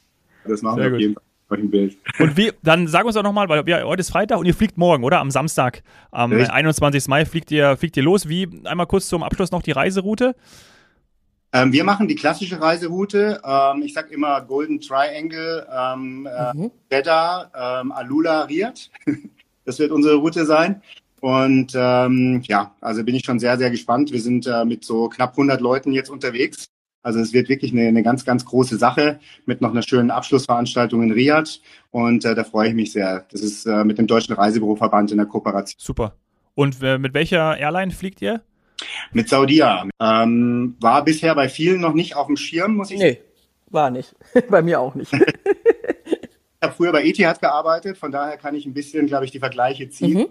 Das 0.47 0.63
machen 0.63 0.77
Sehr 0.77 0.91
wir 0.91 0.95
auf 0.95 1.01
jeden 1.01 1.15
Fall. 1.15 1.26
Bild. 1.49 1.97
Und 2.19 2.37
wie, 2.37 2.53
dann 2.63 2.89
sag 2.89 3.05
uns 3.05 3.15
doch 3.15 3.23
nochmal, 3.23 3.49
weil 3.49 3.69
ja, 3.69 3.83
heute 3.85 4.01
ist 4.01 4.11
Freitag 4.11 4.39
und 4.39 4.47
ihr 4.47 4.55
fliegt 4.55 4.79
morgen, 4.79 5.05
oder? 5.05 5.21
Am 5.21 5.31
Samstag, 5.31 5.83
am 6.11 6.33
Richtig. 6.33 6.53
21. 6.53 7.09
Mai 7.09 7.25
fliegt 7.25 7.51
ihr, 7.51 7.77
fliegt 7.77 7.97
ihr 7.97 8.03
los. 8.03 8.29
Wie, 8.29 8.49
einmal 8.65 8.87
kurz 8.87 9.09
zum 9.09 9.23
Abschluss 9.23 9.53
noch 9.53 9.63
die 9.63 9.71
Reiseroute. 9.71 10.35
Ähm, 11.53 11.73
wir 11.73 11.85
machen 11.85 12.09
die 12.09 12.17
klassische 12.17 12.61
Reiseroute. 12.61 13.41
Ähm, 13.45 13.83
ich 13.83 13.95
sag 13.95 14.11
immer 14.11 14.41
Golden 14.43 14.81
Triangle, 14.81 15.67
ähm, 15.73 16.27
äh, 16.27 16.57
mhm. 16.57 16.71
Jeddah, 16.91 17.81
ähm, 17.81 17.93
Alula, 17.93 18.43
Riyadh. 18.43 18.91
das 19.65 19.79
wird 19.79 19.93
unsere 19.93 20.17
Route 20.17 20.45
sein. 20.45 20.83
Und 21.21 21.73
ähm, 21.75 22.43
ja, 22.47 22.75
also 22.81 23.05
bin 23.05 23.15
ich 23.15 23.25
schon 23.25 23.39
sehr, 23.39 23.57
sehr 23.57 23.71
gespannt. 23.71 24.13
Wir 24.13 24.21
sind 24.21 24.47
äh, 24.47 24.65
mit 24.65 24.85
so 24.85 25.09
knapp 25.09 25.33
100 25.33 25.61
Leuten 25.61 25.93
jetzt 25.93 26.11
unterwegs. 26.11 26.69
Also 27.07 27.21
es 27.21 27.33
wird 27.33 27.49
wirklich 27.49 27.71
eine, 27.71 27.87
eine 27.87 28.03
ganz, 28.03 28.25
ganz 28.25 28.45
große 28.45 28.79
Sache 28.79 29.21
mit 29.45 29.61
noch 29.61 29.71
einer 29.71 29.83
schönen 29.83 30.11
Abschlussveranstaltung 30.11 31.05
in 31.05 31.13
Riyadh. 31.13 31.61
Und 31.93 32.25
äh, 32.25 32.35
da 32.35 32.43
freue 32.43 32.71
ich 32.71 32.75
mich 32.75 32.91
sehr. 32.91 33.25
Das 33.31 33.43
ist 33.43 33.65
äh, 33.65 33.85
mit 33.85 33.99
dem 33.99 34.09
Deutschen 34.09 34.35
Reisebüroverband 34.35 35.13
in 35.13 35.19
der 35.19 35.27
Kooperation. 35.27 35.77
Super. 35.79 36.17
Und 36.57 36.83
äh, 36.83 36.99
mit 36.99 37.15
welcher 37.15 37.57
Airline 37.59 37.93
fliegt 37.93 38.21
ihr? 38.23 38.43
Mit 39.13 39.29
Saudia. 39.29 39.87
Ähm, 40.01 40.75
war 40.81 41.05
bisher 41.05 41.37
bei 41.37 41.49
vielen 41.49 41.81
noch 41.81 41.95
nicht 41.95 42.17
auf 42.17 42.27
dem 42.27 42.37
Schirm, 42.37 42.75
muss 42.75 42.91
ich 42.91 42.99
sagen. 42.99 43.11
Nee, 43.13 43.21
war 43.71 43.91
nicht. 43.91 44.13
bei 44.51 44.61
mir 44.63 44.81
auch 44.81 44.97
nicht. 44.97 45.13
ich 45.13 45.21
habe 46.61 46.75
früher 46.75 46.91
bei 46.91 47.05
Etihad 47.05 47.41
gearbeitet, 47.41 47.99
von 47.99 48.11
daher 48.11 48.37
kann 48.37 48.57
ich 48.57 48.67
ein 48.67 48.75
bisschen, 48.75 49.07
glaube 49.07 49.27
ich, 49.27 49.31
die 49.31 49.39
Vergleiche 49.39 49.89
ziehen. 49.91 50.19
Mhm 50.19 50.27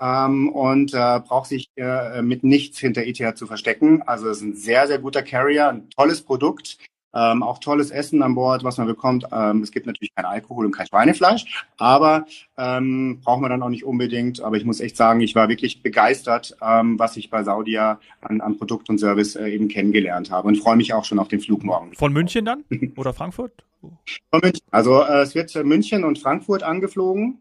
ähm, 0.00 0.48
und 0.48 0.94
äh, 0.94 1.20
braucht 1.20 1.48
sich 1.48 1.70
äh, 1.76 2.22
mit 2.22 2.42
nichts 2.44 2.78
hinter 2.78 3.02
ETH 3.02 3.36
zu 3.36 3.46
verstecken. 3.46 4.02
Also 4.02 4.28
es 4.28 4.38
ist 4.38 4.42
ein 4.44 4.54
sehr, 4.56 4.86
sehr 4.86 4.98
guter 4.98 5.22
Carrier, 5.22 5.68
ein 5.68 5.90
tolles 5.90 6.22
Produkt. 6.22 6.78
Ähm, 7.12 7.42
auch 7.42 7.58
tolles 7.58 7.90
Essen 7.90 8.22
an 8.22 8.36
Bord, 8.36 8.62
was 8.62 8.78
man 8.78 8.86
bekommt. 8.86 9.26
Ähm, 9.32 9.62
es 9.62 9.72
gibt 9.72 9.86
natürlich 9.86 10.14
kein 10.14 10.24
Alkohol 10.24 10.66
und 10.66 10.72
kein 10.72 10.86
Schweinefleisch, 10.86 11.66
aber 11.76 12.24
ähm, 12.56 13.20
braucht 13.24 13.40
man 13.40 13.50
dann 13.50 13.62
auch 13.62 13.68
nicht 13.68 13.84
unbedingt. 13.84 14.40
Aber 14.40 14.56
ich 14.56 14.64
muss 14.64 14.78
echt 14.78 14.96
sagen, 14.96 15.20
ich 15.20 15.34
war 15.34 15.48
wirklich 15.48 15.82
begeistert, 15.82 16.56
ähm, 16.62 17.00
was 17.00 17.16
ich 17.16 17.28
bei 17.28 17.42
Saudia 17.42 17.98
an, 18.20 18.40
an 18.40 18.56
Produkt 18.58 18.88
und 18.90 18.98
Service 18.98 19.34
äh, 19.34 19.48
eben 19.48 19.66
kennengelernt 19.66 20.30
habe 20.30 20.46
und 20.46 20.56
freue 20.56 20.76
mich 20.76 20.94
auch 20.94 21.04
schon 21.04 21.18
auf 21.18 21.26
den 21.26 21.40
Flug 21.40 21.64
morgen. 21.64 21.94
Von 21.94 22.12
München 22.12 22.44
dann 22.44 22.62
oder 22.96 23.12
Frankfurt? 23.12 23.64
Von 23.80 24.40
München. 24.40 24.64
Also 24.70 25.02
äh, 25.02 25.22
es 25.22 25.34
wird 25.34 25.52
München 25.64 26.04
und 26.04 26.20
Frankfurt 26.20 26.62
angeflogen. 26.62 27.40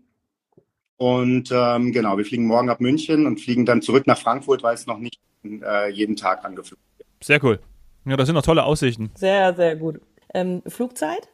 Und 0.99 1.49
ähm, 1.49 1.93
genau, 1.93 2.17
wir 2.17 2.25
fliegen 2.25 2.45
morgen 2.45 2.69
ab 2.69 2.81
München 2.81 3.25
und 3.25 3.39
fliegen 3.39 3.65
dann 3.65 3.81
zurück 3.81 4.05
nach 4.05 4.17
Frankfurt, 4.17 4.63
weil 4.63 4.75
es 4.75 4.85
noch 4.85 4.97
nicht 4.97 5.17
äh, 5.45 5.89
jeden 5.89 6.17
Tag 6.17 6.43
angeflogen 6.43 6.83
wird. 6.97 7.07
Sehr 7.23 7.41
cool. 7.41 7.59
Ja, 8.03 8.17
das 8.17 8.25
sind 8.25 8.35
noch 8.35 8.43
tolle 8.43 8.65
Aussichten. 8.65 9.09
Sehr, 9.15 9.55
sehr 9.55 9.77
gut. 9.77 10.01
Ähm, 10.33 10.61
Flugzeit? 10.67 11.29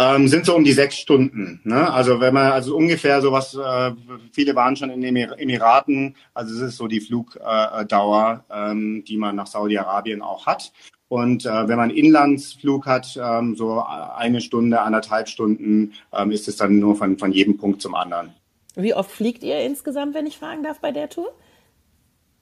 Ähm, 0.00 0.26
sind 0.26 0.44
so 0.44 0.56
um 0.56 0.64
die 0.64 0.72
sechs 0.72 0.96
Stunden. 0.96 1.60
Ne? 1.62 1.88
Also 1.92 2.18
wenn 2.18 2.34
man, 2.34 2.50
also 2.50 2.76
ungefähr 2.76 3.22
sowas, 3.22 3.54
äh, 3.54 3.92
viele 4.32 4.56
waren 4.56 4.74
schon 4.74 4.90
in 4.90 5.00
den 5.02 5.14
Emiraten, 5.14 6.16
also 6.34 6.52
es 6.52 6.60
ist 6.60 6.76
so 6.76 6.88
die 6.88 7.00
Flugdauer, 7.00 8.44
äh, 8.50 8.70
ähm, 8.72 9.04
die 9.06 9.16
man 9.16 9.36
nach 9.36 9.46
Saudi-Arabien 9.46 10.20
auch 10.20 10.46
hat. 10.46 10.72
Und 11.06 11.46
äh, 11.46 11.68
wenn 11.68 11.76
man 11.76 11.90
Inlandsflug 11.90 12.86
hat, 12.86 13.16
ähm, 13.22 13.54
so 13.54 13.80
eine 13.80 14.40
Stunde, 14.40 14.80
anderthalb 14.80 15.28
Stunden, 15.28 15.92
ähm, 16.12 16.32
ist 16.32 16.48
es 16.48 16.56
dann 16.56 16.80
nur 16.80 16.96
von, 16.96 17.18
von 17.18 17.30
jedem 17.30 17.56
Punkt 17.56 17.80
zum 17.80 17.94
anderen. 17.94 18.34
Wie 18.74 18.94
oft 18.94 19.10
fliegt 19.10 19.42
ihr 19.42 19.60
insgesamt, 19.60 20.14
wenn 20.14 20.26
ich 20.26 20.38
fragen 20.38 20.62
darf, 20.62 20.80
bei 20.80 20.90
der 20.90 21.08
Tour? 21.08 21.32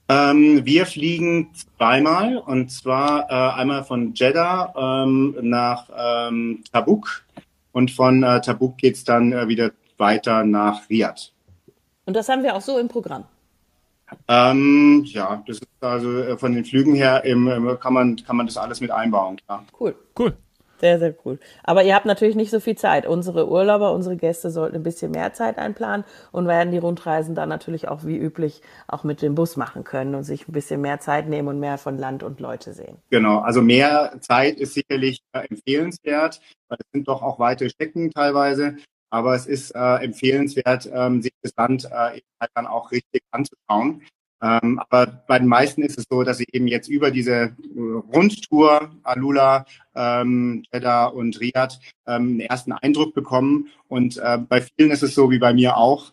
Ähm, 0.09 0.65
wir 0.65 0.87
fliegen 0.87 1.53
zweimal 1.77 2.39
und 2.39 2.71
zwar 2.71 3.31
äh, 3.31 3.61
einmal 3.61 3.85
von 3.85 4.15
Jeddah 4.15 5.05
ähm, 5.05 5.37
nach 5.41 5.89
ähm, 5.97 6.65
Tabuk 6.73 7.25
und 7.73 7.91
von 7.91 8.23
äh, 8.23 8.41
Tabuk 8.41 8.79
geht 8.79 8.97
es 8.97 9.05
dann 9.05 9.33
äh, 9.33 9.49
wieder 9.49 9.71
weiter 9.99 10.45
nach 10.45 10.89
Riyadh. 10.91 11.33
Und 12.05 12.15
das 12.15 12.29
haben 12.29 12.43
wir 12.43 12.57
auch 12.57 12.61
so 12.61 12.79
im 12.79 12.89
Programm. 12.89 13.25
Ähm, 14.29 15.05
ja, 15.07 15.43
das 15.47 15.59
ist 15.59 15.69
also 15.81 16.19
äh, 16.19 16.37
von 16.37 16.53
den 16.53 16.65
Flügen 16.65 16.95
her 16.95 17.25
im, 17.25 17.79
kann, 17.81 17.95
man, 17.95 18.17
kann 18.17 18.37
man 18.37 18.47
das 18.47 18.57
alles 18.57 18.81
mit 18.81 18.91
einbauen, 18.91 19.37
klar. 19.47 19.65
Cool. 19.79 19.95
Cool. 20.19 20.37
Sehr, 20.83 20.99
sehr 20.99 21.15
cool. 21.25 21.39
Aber 21.63 21.85
ihr 21.85 21.95
habt 21.95 22.07
natürlich 22.07 22.35
nicht 22.35 22.51
so 22.51 22.59
viel 22.59 22.75
Zeit. 22.75 23.07
Unsere 23.07 23.49
Urlauber, 23.49 23.93
unsere 23.93 24.17
Gäste 24.17 24.51
sollten 24.51 24.75
ein 24.75 24.83
bisschen 24.83 25.13
mehr 25.13 25.33
Zeit 25.33 25.57
einplanen 25.57 26.05
und 26.33 26.49
werden 26.49 26.73
die 26.73 26.79
Rundreisen 26.79 27.37
dann 27.37 27.49
natürlich 27.49 27.87
auch 27.87 28.05
wie 28.05 28.17
üblich 28.17 28.63
auch 28.89 29.05
mit 29.05 29.23
dem 29.23 29.37
Bus 29.37 29.57
machen 29.57 29.85
können 29.85 30.17
und 30.17 30.25
sich 30.25 30.49
ein 30.49 30.53
bisschen 30.53 30.81
mehr 30.81 30.99
Zeit 30.99 31.29
nehmen 31.29 31.47
und 31.47 31.61
mehr 31.61 31.79
von 31.79 31.99
Land 31.99 32.25
und 32.25 32.41
Leute 32.41 32.73
sehen. 32.73 32.97
Genau, 33.11 33.39
also 33.39 33.63
mehr 33.63 34.17
Zeit 34.23 34.59
ist 34.59 34.75
sicherlich 34.75 35.21
äh, 35.31 35.47
empfehlenswert, 35.49 36.41
weil 36.69 36.79
es 36.81 36.87
sind 36.93 37.07
doch 37.07 37.23
auch 37.23 37.39
weite 37.39 37.71
Strecken 37.71 38.11
teilweise. 38.11 38.77
Aber 39.11 39.37
es 39.37 39.47
ist 39.47 39.71
äh, 39.77 40.03
empfehlenswert, 40.03 40.91
ähm, 40.93 41.23
sich 41.23 41.33
das 41.43 41.53
Land 41.57 41.85
äh, 41.85 42.21
halt 42.41 42.51
dann 42.55 42.67
auch 42.67 42.91
richtig 42.91 43.23
anzuschauen. 43.31 44.03
Ähm, 44.43 44.81
aber 44.81 45.07
bei 45.29 45.39
den 45.39 45.47
meisten 45.47 45.83
ist 45.83 45.99
es 45.99 46.07
so, 46.11 46.25
dass 46.25 46.39
sie 46.39 46.47
eben 46.53 46.67
jetzt 46.67 46.89
über 46.89 47.13
diese 47.13 47.33
äh, 47.35 47.53
Rundtour 48.13 48.91
Alula, 49.05 49.65
ähm, 49.95 50.65
Jeddah 50.73 51.07
und 51.07 51.41
Riyadh 51.41 51.79
ähm, 52.09 52.23
einen 52.23 52.41
ersten 52.41 52.73
Eindruck 52.73 53.15
bekommen. 53.15 53.69
Und 53.87 54.17
äh, 54.17 54.39
bei 54.39 54.61
vielen 54.61 54.91
ist 54.91 55.05
es 55.05 55.15
so 55.15 55.31
wie 55.31 55.39
bei 55.39 55.55
mir 55.55 55.77
auch, 55.77 56.13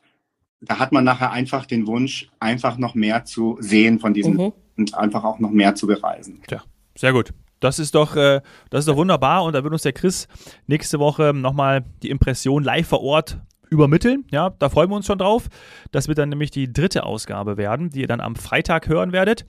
da 0.61 0.77
hat 0.77 0.91
man 0.91 1.03
nachher 1.03 1.31
einfach 1.31 1.65
den 1.65 1.87
Wunsch, 1.87 2.29
einfach 2.39 2.77
noch 2.77 2.93
mehr 2.93 3.25
zu 3.25 3.57
sehen 3.61 3.99
von 3.99 4.13
diesem 4.13 4.33
mhm. 4.33 4.53
und 4.77 4.93
einfach 4.93 5.23
auch 5.23 5.39
noch 5.39 5.51
mehr 5.51 5.73
zu 5.73 5.87
bereisen. 5.87 6.41
Ja, 6.51 6.61
sehr 6.95 7.13
gut. 7.13 7.33
Das 7.59 7.79
ist 7.79 7.95
doch, 7.95 8.15
äh, 8.15 8.41
das 8.69 8.81
ist 8.81 8.87
doch 8.87 8.95
wunderbar 8.95 9.43
und 9.43 9.53
da 9.53 9.63
wird 9.63 9.73
uns 9.73 9.81
der 9.81 9.93
Chris 9.93 10.27
nächste 10.67 10.99
Woche 10.99 11.33
nochmal 11.33 11.83
die 12.03 12.09
Impression 12.09 12.63
live 12.63 12.87
vor 12.87 13.01
Ort 13.01 13.39
übermitteln. 13.69 14.25
Ja, 14.31 14.51
da 14.59 14.69
freuen 14.69 14.89
wir 14.89 14.95
uns 14.95 15.05
schon 15.05 15.17
drauf. 15.17 15.47
Das 15.91 16.07
wird 16.07 16.17
dann 16.17 16.29
nämlich 16.29 16.51
die 16.51 16.71
dritte 16.71 17.03
Ausgabe 17.03 17.57
werden, 17.57 17.89
die 17.89 18.01
ihr 18.01 18.07
dann 18.07 18.21
am 18.21 18.35
Freitag 18.35 18.87
hören 18.87 19.11
werdet. 19.11 19.45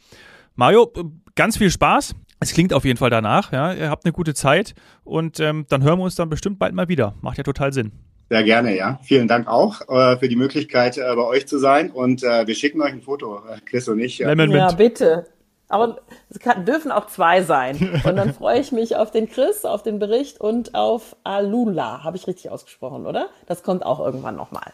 Mario, 0.54 0.92
ganz 1.34 1.56
viel 1.56 1.70
Spaß. 1.70 2.14
Es 2.40 2.52
klingt 2.52 2.72
auf 2.72 2.84
jeden 2.84 2.96
Fall 2.96 3.10
danach. 3.10 3.52
Ja, 3.52 3.72
ihr 3.72 3.90
habt 3.90 4.04
eine 4.04 4.12
gute 4.12 4.34
Zeit 4.34 4.74
und 5.04 5.40
ähm, 5.40 5.66
dann 5.68 5.82
hören 5.82 5.98
wir 5.98 6.04
uns 6.04 6.14
dann 6.14 6.30
bestimmt 6.30 6.58
bald 6.58 6.74
mal 6.74 6.88
wieder. 6.88 7.14
Macht 7.20 7.38
ja 7.38 7.44
total 7.44 7.72
Sinn. 7.72 7.92
Sehr 8.30 8.44
gerne, 8.44 8.76
ja. 8.76 9.00
Vielen 9.02 9.26
Dank 9.26 9.48
auch 9.48 9.80
äh, 9.88 10.16
für 10.16 10.28
die 10.28 10.36
Möglichkeit, 10.36 10.96
äh, 10.96 11.02
bei 11.16 11.24
euch 11.24 11.48
zu 11.48 11.58
sein. 11.58 11.90
Und 11.90 12.22
äh, 12.22 12.46
wir 12.46 12.54
schicken 12.54 12.80
euch 12.80 12.92
ein 12.92 13.02
Foto, 13.02 13.38
äh, 13.38 13.58
Chris 13.64 13.88
und 13.88 13.98
ich. 13.98 14.18
Ja, 14.18 14.32
ja 14.32 14.72
bitte. 14.72 15.26
Aber 15.70 16.00
es 16.28 16.38
kann, 16.40 16.66
dürfen 16.66 16.90
auch 16.90 17.06
zwei 17.06 17.42
sein. 17.42 18.00
Und 18.04 18.16
dann 18.16 18.34
freue 18.34 18.60
ich 18.60 18.72
mich 18.72 18.96
auf 18.96 19.10
den 19.10 19.30
Chris, 19.30 19.64
auf 19.64 19.82
den 19.82 19.98
Bericht 19.98 20.40
und 20.40 20.74
auf 20.74 21.16
Alula. 21.24 22.02
Habe 22.04 22.16
ich 22.16 22.26
richtig 22.26 22.50
ausgesprochen, 22.50 23.06
oder? 23.06 23.28
Das 23.46 23.62
kommt 23.62 23.86
auch 23.86 24.00
irgendwann 24.00 24.36
nochmal. 24.36 24.72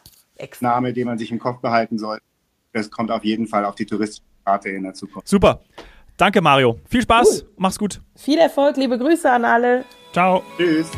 Name, 0.61 0.93
den 0.93 1.07
man 1.07 1.19
sich 1.19 1.31
im 1.31 1.39
Kopf 1.39 1.61
behalten 1.61 1.99
soll. 1.99 2.19
Das 2.73 2.91
kommt 2.91 3.11
auf 3.11 3.25
jeden 3.25 3.47
Fall 3.47 3.65
auf 3.65 3.75
die 3.75 3.87
Touristenkarte 3.87 4.71
in 4.71 4.83
der 4.83 4.95
Zukunft. 4.95 5.29
Super. 5.29 5.61
Danke, 6.17 6.41
Mario. 6.41 6.79
Viel 6.89 7.03
Spaß. 7.03 7.43
Cool. 7.43 7.51
Mach's 7.57 7.79
gut. 7.79 8.01
Viel 8.15 8.39
Erfolg. 8.39 8.77
Liebe 8.77 8.99
Grüße 8.99 9.31
an 9.31 9.45
alle. 9.45 9.85
Ciao. 10.13 10.43
Tschüss. 10.57 10.91